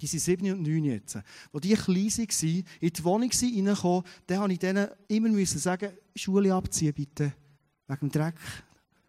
[0.00, 1.16] Die sind sieben und neun jetzt.
[1.16, 1.24] Als
[1.62, 6.54] die klein waren, in die Wohnung reingekommen, dann musste ich denen immer müssen sagen, Schule
[6.54, 7.32] abziehen bitte.
[7.88, 8.36] Wegen dem Dreck.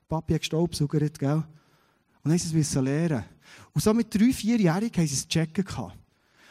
[0.09, 1.35] Papi hat gestaubsaugert, gell?
[1.35, 1.45] Und
[2.23, 3.25] dann mussten sie es lernen.
[3.73, 5.63] Und so mit drei, vierjährigen haben sie es checken.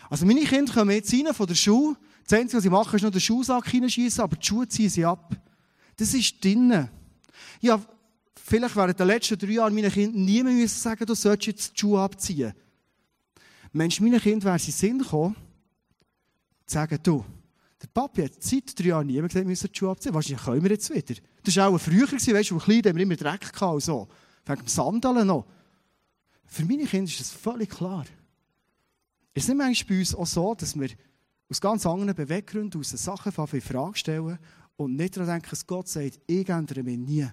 [0.08, 1.96] Also meine Kinder kommen jetzt rein von der Schule.
[2.22, 5.04] Das Einzige, was sie machen, ist noch den Schuhsack hineinschießen, aber die Schuhe ziehen sie
[5.04, 5.36] ab.
[5.96, 6.88] Das ist drinnen.
[7.60, 7.84] Ja,
[8.36, 11.80] vielleicht während den letzten drei Jahren meinen Kindern niemand müssen sagen, du sollst jetzt die
[11.80, 12.52] Schuhe abziehen.
[13.72, 15.36] Mensch, meinen Kindern wäre es in Sinn gekommen,
[16.66, 17.24] zu sagen, du,
[17.82, 20.14] der Papi hat seit drei Jahren niemand gesagt, wir müssen die Schuhe abziehen.
[20.14, 21.20] Wahrscheinlich können wir jetzt wieder.
[21.42, 24.08] Das war auch früher, weißt du, wo klein, haben immer Dreck gehabt und so.
[24.46, 25.46] Wegen dem Sandalen noch.
[26.46, 28.06] Für meine Kinder ist das völlig klar.
[29.34, 30.88] Ist nicht manchmal bei uns auch so, dass wir
[31.50, 34.38] aus ganz anderen Beweggründen aus Sachen in Frage stellen
[34.76, 37.26] und nicht daran denken, dass Gott sagt, ich ändere mich nie.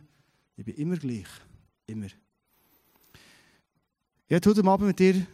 [0.61, 1.25] Ich bin immer gleich.
[1.87, 2.05] Immer.
[2.05, 2.13] Ich
[4.29, 5.25] werde heute Abend mit dir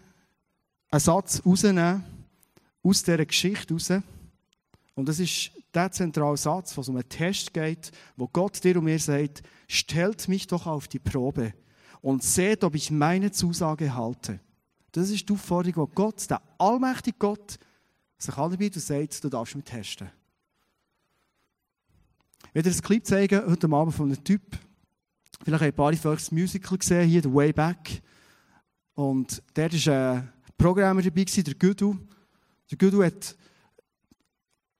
[0.89, 2.01] einen Satz rausnehmen,
[2.81, 3.91] aus dieser Geschichte raus.
[4.95, 8.77] Und das ist der zentrale Satz, wo es um einen Test geht, wo Gott dir
[8.77, 11.53] und mir sagt, stellt mich doch auf die Probe
[11.99, 14.39] und seht, ob ich meine Zusage halte.
[14.93, 17.59] Das ist die Aufforderung, die Gott, der allmächtige Gott,
[18.17, 20.09] sich anbietet und sagt, du darfst mich testen.
[22.47, 24.57] Ich werde dir ein Clip zeigen, heute Abend von einem Typ,
[25.43, 28.01] Vielleicht haben ein paar von euch das Musical gesehen, hier, The Way Back.
[28.95, 31.97] Und dort war ein Programmer dabei, der Gudu.
[32.69, 33.35] Der Gudu hat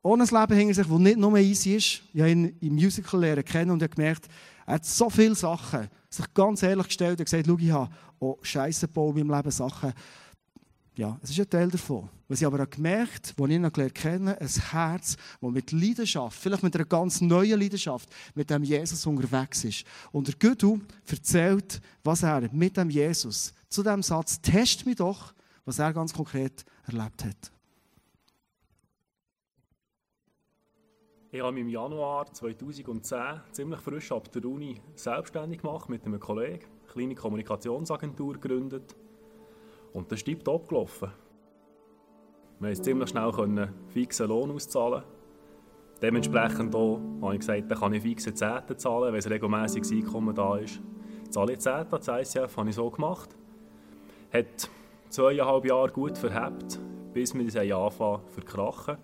[0.02, 2.02] ohne ein Leben hinter sich, das nicht nur easy ist.
[2.14, 4.28] Ich habe ihn im Musical lernen kennen und habe gemerkt,
[4.66, 7.90] er hat so viele Sachen sich ganz ehrlich gestellt und gesagt, schau, ich habe
[8.20, 9.94] auch Scheiße gebaut in meinem Leben, Sachen,
[10.98, 12.10] ja, es ist ein Teil davon.
[12.28, 15.72] Was ich aber auch gemerkt habe, als ich ihn gelernt kenne, ein Herz, das mit
[15.72, 19.86] Leidenschaft, vielleicht mit einer ganz neuen Leidenschaft, mit dem Jesus unterwegs ist.
[20.12, 25.34] Und der Güdu erzählt, was er mit dem Jesus zu dem Satz, test mich doch,
[25.66, 27.52] was er ganz konkret erlebt hat.
[31.30, 36.20] Ich habe mich im Januar 2010 ziemlich frisch ab der Uni selbstständig gemacht mit einem
[36.20, 38.96] Kollegen, eine kleine Kommunikationsagentur gegründet
[39.94, 41.12] und das ist tiptop gelaufen.
[42.60, 45.04] Wir konnten ziemlich schnell einen fixen Lohn auszahlen.
[46.02, 50.36] Dementsprechend auch, habe ich gesagt, dann kann ich fixe Zehnten zahlen, wenn ein regelmäßiges Einkommen
[50.36, 50.82] da ist.
[51.30, 53.36] Zahle ich Zehnten, das ICF habe ich so gemacht.
[54.32, 54.70] Hat
[55.10, 56.80] zweieinhalb Jahre gut verhebt,
[57.14, 58.98] bis wir uns anfangen zu verkrachen.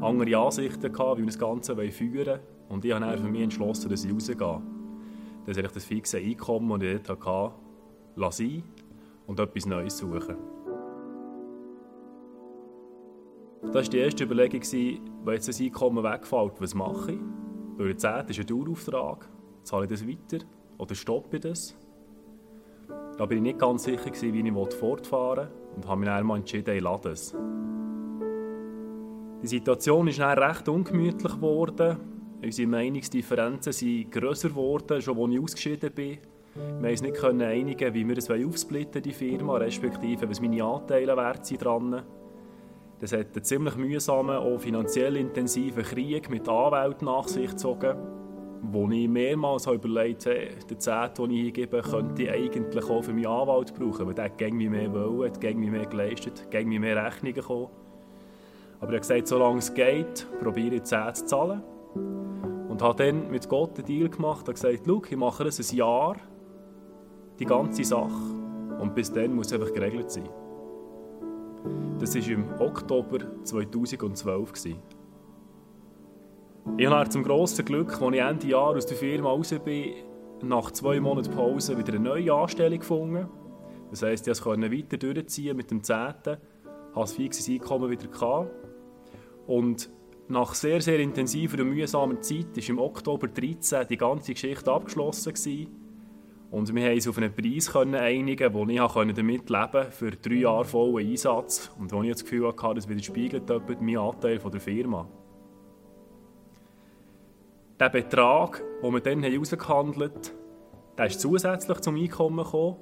[0.00, 2.40] Andere Ansichten gehabt, wie wir das Ganze führen wollen.
[2.68, 4.62] Und ich habe dann für mich entschlossen, dass ich rausgehe.
[5.46, 7.54] Dass ich das fixe Einkommen, das ich dort hatte,
[8.16, 8.44] lasse
[9.26, 10.36] und etwas Neues suchen.
[13.62, 14.60] Das war die erste Überlegung,
[15.24, 17.20] wenn jetzt das Einkommen wegfällt, was mache ich?
[17.76, 19.28] Weil 10 ist ein Dauerauftrag.
[19.62, 20.44] Zahle ich das weiter
[20.78, 21.76] oder stoppe ich das?
[23.16, 26.36] Da war ich nicht ganz sicher, wie ich fortfahren wollte und habe mich dann mal
[26.36, 27.34] entschieden, ich lasse es.
[29.42, 31.98] Die Situation ist dann recht ungemütlich geworden.
[32.42, 36.18] Unsere Meinungsdifferenzen sind grösser geworden, schon als ich ausgeschieden bin.
[36.54, 41.44] Wir uns nicht einigen, wie wir das aufsplitten, die Firma, respektive was meine Anteile wert
[41.44, 42.02] sind dran.
[43.00, 47.96] Das hat einen ziemlich mühsamen, auch finanziell intensiven Krieg mit Anwälten nach sich gezogen,
[48.62, 53.02] wo ich mehrmals überlegt habe, den Zehnt, den ich hier gebe, könnte ich eigentlich auch
[53.02, 55.86] für meinen Anwalt brauchen, weil der hat gegen mich mehr wollen, hat gegen mich mehr
[55.86, 57.68] geleistet, gegen mich mehr Rechnungen gekommen.
[58.80, 61.62] Aber er hat gesagt, solange es geht, probiere ich 10 zu zahlen.
[62.68, 66.16] Und habe dann mit Gott einen Deal gemacht und gesagt, ich mache das ein Jahr,
[67.38, 68.32] die ganze Sache.
[68.78, 70.28] Und bis dann muss es einfach geregelt sein.
[71.98, 74.52] Das war im Oktober 2012.
[76.76, 79.94] Ich habe zum grossen Glück, als ich Ende Jahr aus der Firma raus bin,
[80.42, 83.28] nach zwei Monaten Pause wieder eine neue Anstellung gefunden.
[83.90, 85.96] Das heisst, ich konnte weiter durchziehen mit dem 10.
[85.96, 86.40] hatte
[86.94, 88.08] das fixes Einkommen wieder.
[88.08, 88.50] Gehabt.
[89.46, 89.90] Und
[90.28, 95.32] nach sehr, sehr intensiver und mühsamer Zeit war im Oktober 2013 die ganze Geschichte abgeschlossen.
[95.34, 95.83] Gewesen.
[96.54, 100.34] Und wir haben uns auf einen Preis einigen, wo ich damit leben konnte, für drei
[100.34, 101.68] Jahre vollen Einsatz.
[101.80, 103.48] Und wo ich das Gefühl hatte, das widerspiegelt
[103.80, 105.08] meinen Anteil der Firma.
[107.80, 110.32] Der Betrag, den wir dann herausgehandelt
[110.96, 112.76] haben, ist zusätzlich zum Einkommen gekommen.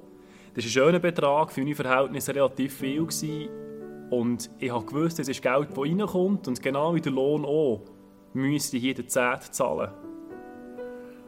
[0.53, 3.01] Das ist ein schöner Betrag, für meine Verhältnisse relativ viel.
[3.01, 3.49] Gewesen.
[4.11, 6.47] Und ich wusste, es ist Geld, das reinkommt.
[6.47, 7.81] Und genau wie der Lohn auch,
[8.33, 9.89] müsste ich hier den Zehnt zahlen.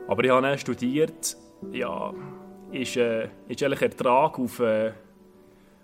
[0.08, 1.36] Aber ich habe dann studiert,
[1.72, 2.14] ja,
[2.76, 4.92] ist, äh, ist eigentlich Ertrag auf äh,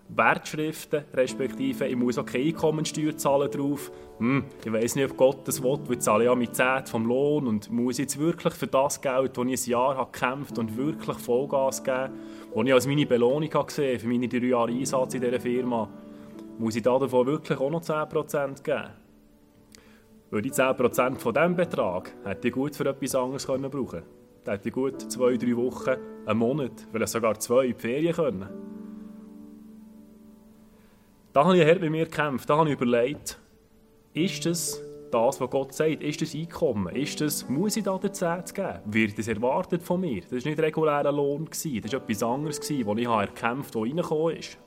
[0.08, 3.90] Wertschriften, respektive ich muss auch keine Einkommensteuer zahlen drauf.
[4.18, 7.06] Hm, ich weiß nicht, ob Gott das will, weil ich zahle ja mit 10 vom
[7.06, 10.76] Lohn und muss jetzt wirklich für das Geld, das ich ein Jahr habe gekämpft und
[10.76, 12.12] wirklich Vollgas geben,
[12.54, 15.88] das ich als meine Belohnung habe gesehen für meine drei Jahre Einsatz in dieser Firma,
[16.58, 18.90] muss ich davon wirklich auch noch 10% geben.
[20.30, 24.21] Weil die 10% von diesem Betrag hätte ich gut für etwas anderes brauchen können.
[24.44, 25.94] Da hätte gut zwei, drei Wochen,
[26.26, 28.48] einen Monat, vielleicht sogar zwei in die Ferien können.
[31.32, 32.50] Da habe ich hart mit mir gekämpft.
[32.50, 33.38] Da habe ich überlegt,
[34.12, 36.02] ist das das, was Gott sagt?
[36.02, 36.94] Ist das Einkommen?
[36.94, 38.80] Ist das, muss ich da den Zehnt geben?
[38.86, 40.22] Wird das erwartet von mir?
[40.22, 41.46] Das war nicht regulärer Lohn.
[41.50, 44.58] Das war etwas anderes, das ich erkämpft habe, was reingekommen ist.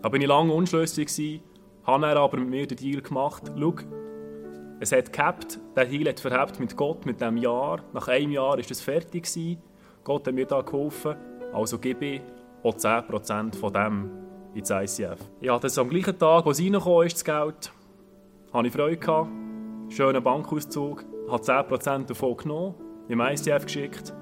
[0.00, 1.42] Da war ich lange unschlüssig,
[1.84, 3.42] habe er aber mit mir den Deal gemacht.
[3.58, 3.74] Schau,
[4.82, 7.80] es hat gehabt, der Heil hat verhebt mit Gott, mit diesem Jahr.
[7.92, 9.24] Nach einem Jahr war es fertig.
[9.24, 9.58] Gewesen.
[10.02, 11.14] Gott hat mir da geholfen,
[11.52, 12.22] also gebe ich
[12.62, 14.10] auch 10% von dem
[14.54, 15.18] ins ICF.
[15.42, 17.72] Ja, das am gleichen Tag, wo es ist, das Geld,
[18.52, 19.28] hatte ich Freude gehabt.
[19.90, 22.74] Schönen Bankauszug, habe 10% davon genommen,
[23.08, 24.14] im ICF geschickt.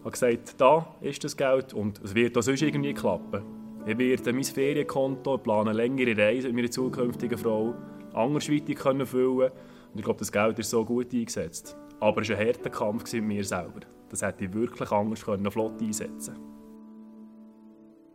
[0.00, 3.42] habe gesagt, da ist das Geld und es wird auch sonst irgendwie klappen.
[3.86, 7.74] Ich werde mein Ferienkonto, plane längere Reise mit meiner zukünftigen Frau
[8.16, 9.50] andersweitig können füllen
[9.92, 11.76] Und ich glaube, das Geld ist so gut eingesetzt.
[12.00, 13.80] Aber es war ein harter Kampf mit mir selber.
[14.08, 16.36] Das hätte ich wirklich anders können, flott einsetzen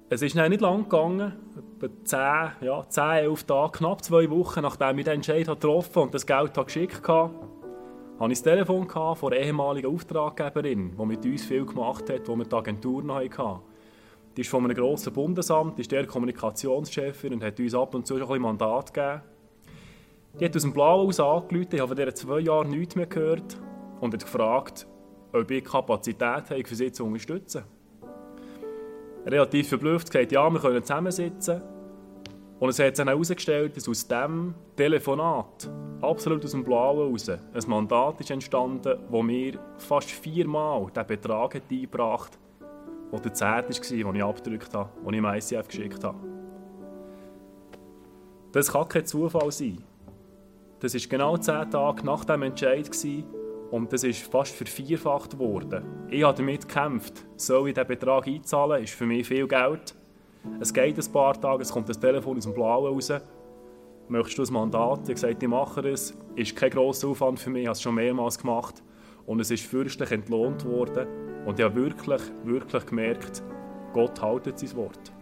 [0.10, 1.34] Es ist nicht lang gegangen,
[1.80, 2.20] etwa 10,
[2.68, 6.54] ja, 10, 11 Tage, knapp zwei Wochen, nachdem ich den Entscheid getroffen und das Geld
[6.54, 7.34] geschickt habe,
[8.20, 12.36] hatte ich das Telefon von einer ehemaligen Auftraggeberin, die mit uns viel gemacht hat, wo
[12.36, 13.62] wir die Agentur noch hatten.
[14.38, 18.16] Die ist von einem grossen Bundesamt, ist der Kommunikationschefin und hat uns ab und zu
[18.16, 19.22] ein Mandat gegeben.
[20.40, 23.06] Die hat aus dem Blauen aus angerufen, ich habe von dieser zwei Jahren nichts mehr
[23.06, 23.58] gehört
[24.00, 24.88] und hat gefragt,
[25.34, 27.64] ob ich Kapazität habe, für sie zu unterstützen.
[29.26, 31.62] Relativ verblüfft gesagt, ja, wir können zusammensitzen.
[32.60, 35.70] Und es hat sich herausgestellt, dass aus diesem Telefonat,
[36.02, 41.56] absolut aus dem Blauen heraus, ein Mandat ist entstanden, wo mir fast viermal den Betrag
[41.56, 42.38] hat eingebracht
[43.12, 46.18] hat, der Zehnt war, den ich abgedrückt habe, den ich im ICF geschickt habe.
[48.52, 49.84] Das kann kein Zufall sein.
[50.82, 52.90] Das war genau zehn Tage nach dem Entscheid
[53.70, 55.86] und das ist fast vervierfacht worden.
[56.10, 57.24] Ich habe damit gekämpft.
[57.38, 58.82] Soll ich diesen Betrag einzahlen?
[58.82, 59.94] Das ist für mich viel Geld.
[60.60, 63.14] Es geht ein paar Tage, es kommt das Telefon aus dem Blauen raus.
[64.08, 65.02] möchtest du ein Mandat?
[65.02, 66.18] Ich habe gesagt, ich mache es.
[66.36, 68.82] Ist kein grosser Aufwand für mich, ich habe es schon mehrmals gemacht.
[69.28, 71.08] Und es ist fürstlich entlohnt worden.
[71.46, 73.44] Und ich habe wirklich, wirklich gemerkt,
[73.94, 75.14] Gott haltet sein Wort.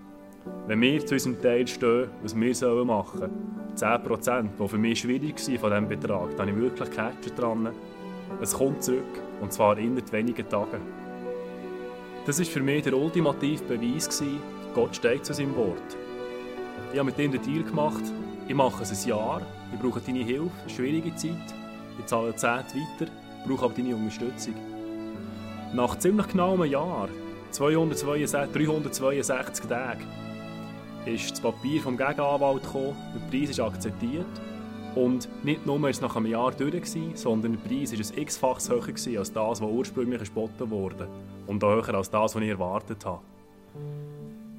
[0.68, 3.32] Wenn wir zu unserem Teil stehen, was wir machen sollen,
[3.76, 7.70] 10%, die für mich schwierig waren von diesem Betrag, da habe ich wirklich Catcher dran.
[8.42, 10.82] Es kommt zurück, und zwar innerhalb wenigen Tagen.
[12.26, 14.24] Das war für mich der ultimative Beweis,
[14.76, 15.98] Gott steht zu seinem Wort.
[16.94, 18.04] Ich habe mit ihm den Deal gemacht,
[18.48, 19.42] ich mache es ein Jahr,
[19.74, 21.54] ich brauche deine Hilfe, schwierige Zeit,
[21.98, 23.12] ich zahle 10 weiter,
[23.48, 24.54] brauche aber deine Unterstützung.
[25.74, 27.10] Nach ziemlich genau einem Jahr,
[27.52, 30.06] 262, 362 Tagen,
[31.14, 34.26] ist das Papier vom Gegenanwalt gekommen, der Preis ist akzeptiert
[34.96, 38.22] und nicht nur war es nach einem Jahr durch, gewesen, sondern der Preis war ein
[38.22, 41.08] x-faches höher gewesen als das, was ursprünglich geboten wurde
[41.48, 43.24] und auch höher als das, was ich erwartet habe.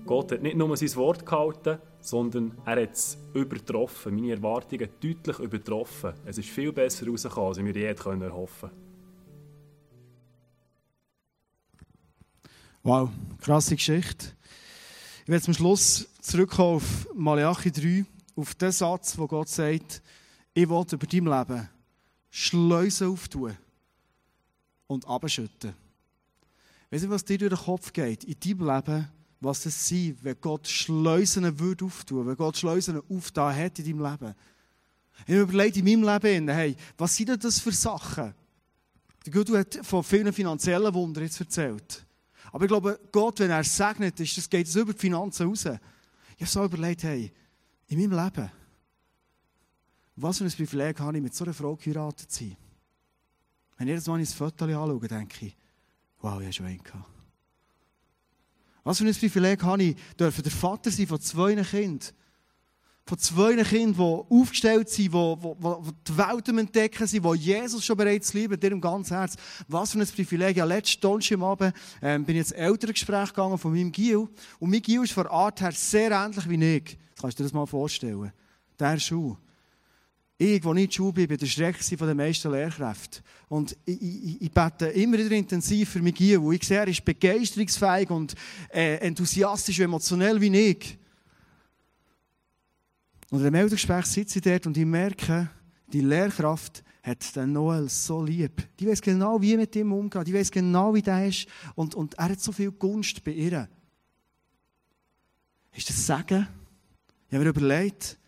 [0.06, 5.38] Gott hat nicht nur sein Wort gehalten, sondern er hat es übertroffen, meine Erwartungen deutlich
[5.38, 6.14] übertroffen.
[6.24, 8.70] Es ist viel besser rausgekommen, als ich mir je erhoffen konnte.
[12.82, 13.10] Wow,
[13.40, 14.28] krasse Geschichte.
[15.30, 20.02] Ich werde zum Schluss zurückkommen auf Malachi 3, auf den Satz, wo Gott sagt,
[20.52, 21.68] ich will über dein Leben
[22.30, 23.56] Schleusen auftun
[24.88, 25.72] und abschütten.
[26.90, 30.40] Weißt du, was dir durch den Kopf geht in deinem Leben, was es sein, wenn
[30.40, 34.34] Gott Schleusen würde auftun, wenn Gott Schleusen aufgetan hat in deinem Leben.
[35.28, 38.34] Ich habe überlegt in meinem Leben, hey, was sind denn das für Sachen?
[39.24, 42.04] Der Gott hat von vielen finanziellen Wundern jetzt erzählt.
[42.52, 45.64] Aber ich glaube, Gott, wenn er segnet, ist, das geht über die Finanzen raus.
[45.64, 47.32] Ich habe so überlegt, hey,
[47.88, 48.50] in meinem Leben,
[50.16, 52.56] was für ein Privileg habe ich, mit so einer Frau geheiratet zu sein?
[53.76, 55.56] Wenn ich jedes Mal ins Foto anschaue, denke ich,
[56.20, 57.08] wow, ich habe schon einen gehabt.
[58.82, 62.00] Was für ein Privileg habe ich, der Vater sein von zwei Kindern.
[63.10, 63.94] Von zwei Kindern,
[64.28, 68.60] die aufgestellt sind, die, die, die Welt entdecken sind, die Jesus schon bereits lieben, in
[68.60, 69.34] ihrem ganzen Herz.
[69.66, 70.56] Was für ein Privileg.
[70.56, 74.28] Ja, letzten Donnerstag Abend ähm, bin ich ins Elterngespräch gegangen von meinem Gil.
[74.60, 76.98] Und mein Gil ist von Art her sehr ähnlich wie ich.
[77.20, 78.30] Kannst du dir das mal vorstellen.
[78.78, 79.36] Der Schuh.
[80.38, 83.24] Ich, der nicht in der Schule bin, bin der Schreck den meisten Lehrkräften.
[83.48, 86.40] Und ich, ich, ich bete immer wieder intensiv für mich Gil.
[86.52, 88.36] Ich sehe, er ist begeisterungsfähig und
[88.72, 90.96] äh, enthusiastisch und emotionell wie ich.
[93.30, 95.48] Und im Elterngespräch sitze ich dort und ich merke,
[95.92, 98.68] die Lehrkraft hat den Noel so lieb.
[98.78, 100.26] Die weiß genau, wie mit ihm umgeht.
[100.26, 101.46] Die weiß genau, wie der ist.
[101.74, 103.68] Und, und er hat so viel Gunst bei ihr.
[105.72, 106.46] Ist das Sagen?
[107.28, 108.18] Ich habe mir überlegt,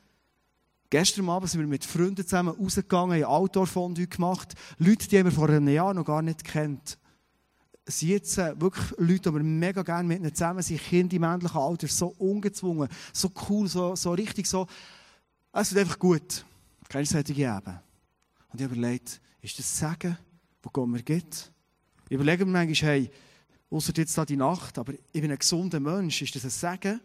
[0.93, 4.53] Gestern Abend sind wir mit Freunden zusammen rausgegangen, haben Outdoor-Fondue gemacht.
[4.77, 6.99] Leute, die wir vor einem Jahr noch gar nicht kennt.
[7.87, 11.23] Sind jetzt äh, wirklich Leute, die wir mega gerne mit ihnen zusammen sind, Kinder im
[11.23, 14.67] männlichen Alter, so ungezwungen, so cool, so, so richtig so.
[15.53, 16.45] Es wird einfach gut.
[16.89, 17.81] Keine solche eben.
[18.53, 20.17] Und ich habe überlegt, ist das Sagen,
[20.63, 21.51] wo Gott mir gibt?
[22.09, 23.11] Ich überlege mir manchmal, hey,
[23.71, 27.01] außer jetzt da die Nacht, aber ich bin ein gesunder Mensch, ist das ein Sagen?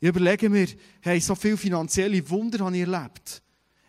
[0.00, 0.68] Ich überlege mir,
[1.00, 3.42] hey, so viele finanzielle Wunder habe ich erlebt.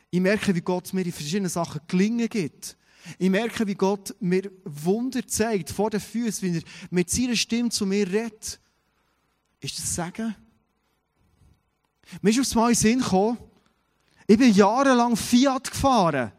[0.09, 2.77] Ich merke, wie Gott mir in verschiedenen Sachen gelingen gibt.
[3.17, 7.69] Ich merke, wie Gott mir Wunder zeigt vor den Füßen, wie er mit seiner Stimme
[7.69, 8.59] zu mir redet.
[9.59, 10.35] Ist das Sagen?
[12.21, 13.37] Mir ist aufs Mal in Sinn gekommen,
[14.27, 16.31] ich bin jahrelang Fiat gefahren.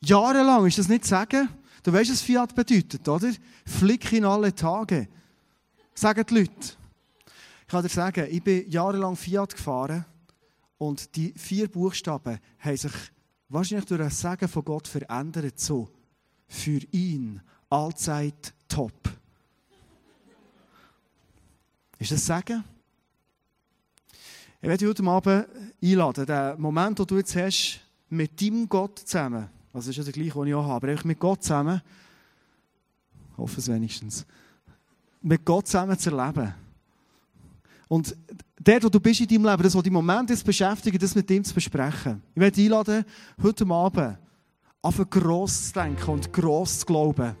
[0.00, 1.48] Jahrelang, ist das nicht Sagen?
[1.82, 3.32] Du weißt, was Fiat bedeutet, oder?
[3.66, 5.08] Flick in alle Tage
[5.98, 6.52] sagen die Leute.
[7.62, 10.04] Ich kann dir sagen, ich bin jahrelang Fiat gefahren
[10.78, 12.92] und die vier Buchstaben haben sich
[13.48, 15.88] wahrscheinlich durch ein Sagen von Gott verändert so.
[16.46, 18.92] Für ihn allzeit top.
[21.98, 22.64] Ist das Sagen?
[24.60, 25.46] Ich werde dich heute Abend
[25.82, 30.04] einladen, den Moment, den du jetzt hast, mit deinem Gott zusammen, also das ist ja
[30.04, 31.80] der gleiche, den ich auch habe, aber mit Gott zusammen,
[33.36, 34.26] hoffe es wenigstens,
[35.20, 36.54] mit Gott zusammen zu erleben.
[37.88, 38.14] Und
[38.62, 41.14] dort, wo du bist in deinem Leben, das, was dich im Moment jetzt beschäftigt, das
[41.14, 42.22] mit ihm zu besprechen.
[42.34, 43.04] Ich werde dich einladen,
[43.42, 44.18] heute Abend
[44.82, 47.34] auf gross zu denken und gross zu glauben.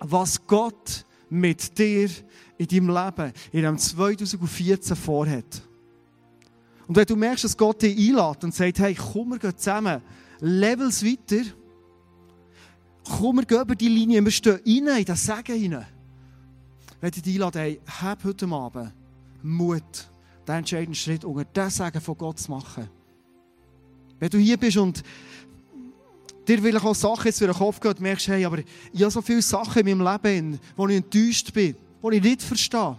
[0.00, 2.10] Was Gott mit dir
[2.58, 5.62] in deinem Leben in dem 2014 vorhat.
[6.86, 10.02] Und wenn du merkst, dass Gott dich einlädt und sagt, hey, komm, wir gehen zusammen
[10.40, 11.44] Levels weiter,
[13.04, 15.86] komm, wir gehen über die Linie, wir stehen rein in das Segen hinein
[17.02, 18.92] möchte ich dich einladen, hey, hab heute Abend
[19.42, 20.08] Mut,
[20.46, 22.88] den entscheidenden Schritt unter das Sagen von Gott zu machen.
[24.18, 25.02] Wenn du hier bist und
[26.46, 28.58] dir vielleicht auch Sachen durch den Kopf gehen merkst, hey, aber
[28.92, 32.42] ich habe so viele Sachen in meinem Leben, wo ich enttäuscht bin, wo ich nicht
[32.42, 32.96] verstehe.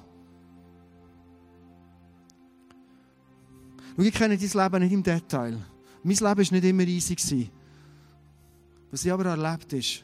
[3.96, 5.58] Schau, ich kenne dein Leben nicht im Detail.
[6.04, 7.50] Mein Leben war nicht immer easy.
[8.92, 10.04] Was ich aber erlebt ist,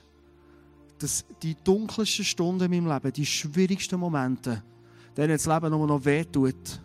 [0.99, 4.63] dass die dunkelsten Stunden in meinem Leben, die schwierigsten Momente,
[5.20, 6.82] denen das Leben nur noch wehtut,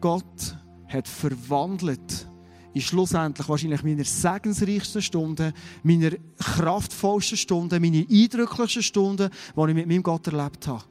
[0.00, 0.56] Gott
[0.88, 2.28] hat verwandelt
[2.72, 9.86] in schlussendlich wahrscheinlich meiner segensreichsten Stunden, meiner kraftvollsten Stunden, meine eindrücklichsten Stunden, die ich mit
[9.86, 10.84] meinem Gott erlebt habe.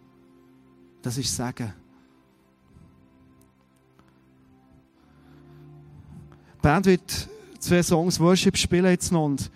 [1.02, 1.74] Das ist Segen.
[6.56, 7.30] Die Band wird
[7.60, 9.26] zwei Songs Worship spielen jetzt noch.
[9.26, 9.52] Und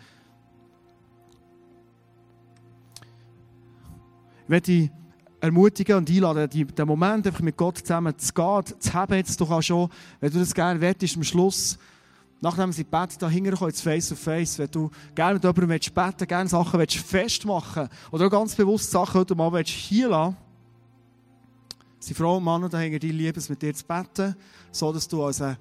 [4.67, 4.91] ich
[5.41, 9.39] ermutigen und einladen, den Moment einfach mit Gott zusammen zu gehen, zu haben jetzt.
[9.39, 11.77] Du kannst schon, wenn du das gerne wettest, am Schluss,
[12.41, 15.95] nachdem sie beten, da hinterkommen, jetzt face to face, wenn du gerne mit jemandem beten
[15.95, 20.37] willst, gerne Sachen willst festmachen oder auch ganz bewusst Sachen heute mal willst hier lassen,
[21.99, 24.35] sind Frauen und Männer dahinter, die lieben mit dir zu beten,
[24.71, 25.57] so dass du als ein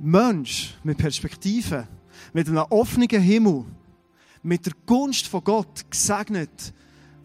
[0.00, 1.86] Mensch mit Perspektive,
[2.32, 3.64] mit einem offenen Himmel,
[4.42, 6.72] mit der Gunst von Gott gesegnet,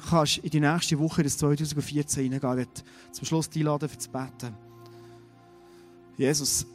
[0.10, 2.51] kannst in die nächste Woche des 2014 hineingehen.
[2.51, 4.56] Ich werde zum Schluss einladen für das Beten.
[6.18, 6.66] Jesus,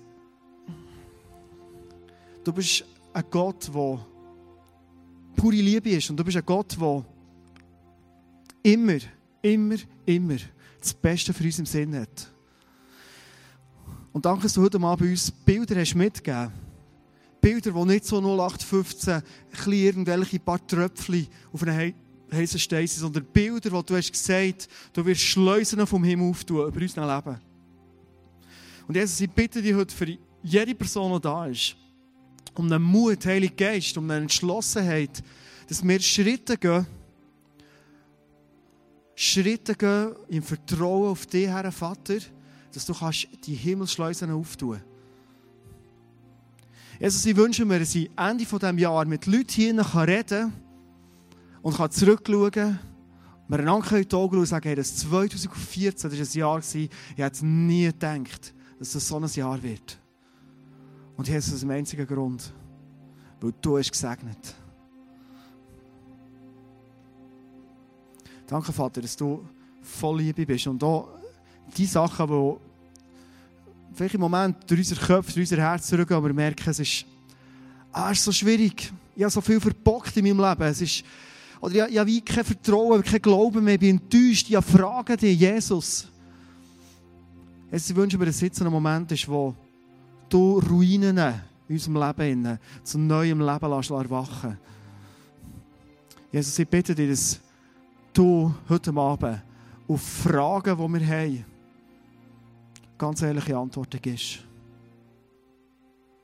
[2.45, 4.07] du bist ein Gott, der
[5.37, 6.11] pure Liebe ist.
[6.11, 7.05] Und du bist ein Gott, der
[8.63, 8.99] immer,
[9.43, 9.77] immer,
[10.07, 10.37] immer
[10.81, 12.33] das Beste für uns im Sinn hat.
[14.13, 16.53] Und danke, dass du heute Abend bei uns Bilder hast mitgegeben
[17.41, 19.23] Bilder, die nicht so 0815
[19.67, 21.93] irgendwelche paar Tröpfchen auf einer
[22.33, 26.69] heißen Stein sind, sondern Bilder, wo du hast gesagt, du wirst Schleusen vom Himmel auftun
[26.69, 27.41] über unser Leben.
[28.87, 31.77] Und Jesus, ich bitte dich heute für jede Person, die da ist,
[32.55, 35.23] um einen Mut, Heiligen Geist, um eine Entschlossenheit,
[35.69, 36.87] dass wir Schritte gehen,
[39.15, 42.19] Schritte gehen im Vertrauen auf dich, Herr Vater,
[42.73, 44.81] dass du kannst die Himmelsschleusen auftun
[47.01, 50.53] Jesus, ich wünsche mir, dass ich Ende dieses Jahr mit Leuten hier reden kann
[51.63, 52.79] und kann zurückschauen
[53.49, 56.59] wir einander in die Augen schauen und sagen, hey, das 2014 das war ein Jahr,
[56.59, 59.99] ich hätte nie gedacht, dass das so ein Jahr wird.
[61.17, 62.53] Und es aus einzigen Grund,
[63.41, 64.55] weil du hast gesegnet.
[68.47, 69.45] Danke, Vater, dass du
[69.83, 70.67] voll Liebe bist.
[70.67, 71.09] Und auch
[71.77, 72.57] die Sachen, die
[73.95, 77.07] vielleicht im Moment durch unsere Köpfe, durch unser Herz zurückgehen, aber wir merken, es ist,
[77.93, 78.93] ah, es ist so schwierig.
[79.17, 80.63] Ich habe so viel verbockt in meinem Leben.
[80.63, 81.05] Es ist,
[81.61, 84.49] oder ich, ich habe wie kein Vertrauen, kein Glauben mehr, ich bin enttäuscht.
[84.49, 86.09] Ich habe Fragen dich, Jesus.
[87.71, 89.55] Jetzt wünsche mir, dass jetzt ein Moment ist, wo
[90.29, 91.35] du Ruinen in
[91.69, 94.59] unserem Leben zu neuem Leben erwachen
[96.31, 97.41] Jesus, ich bitte dich, dass
[98.13, 99.43] du heute Abend
[99.87, 101.45] auf Fragen, die wir haben,
[102.99, 104.48] ganz ehrliche Antworten gibst.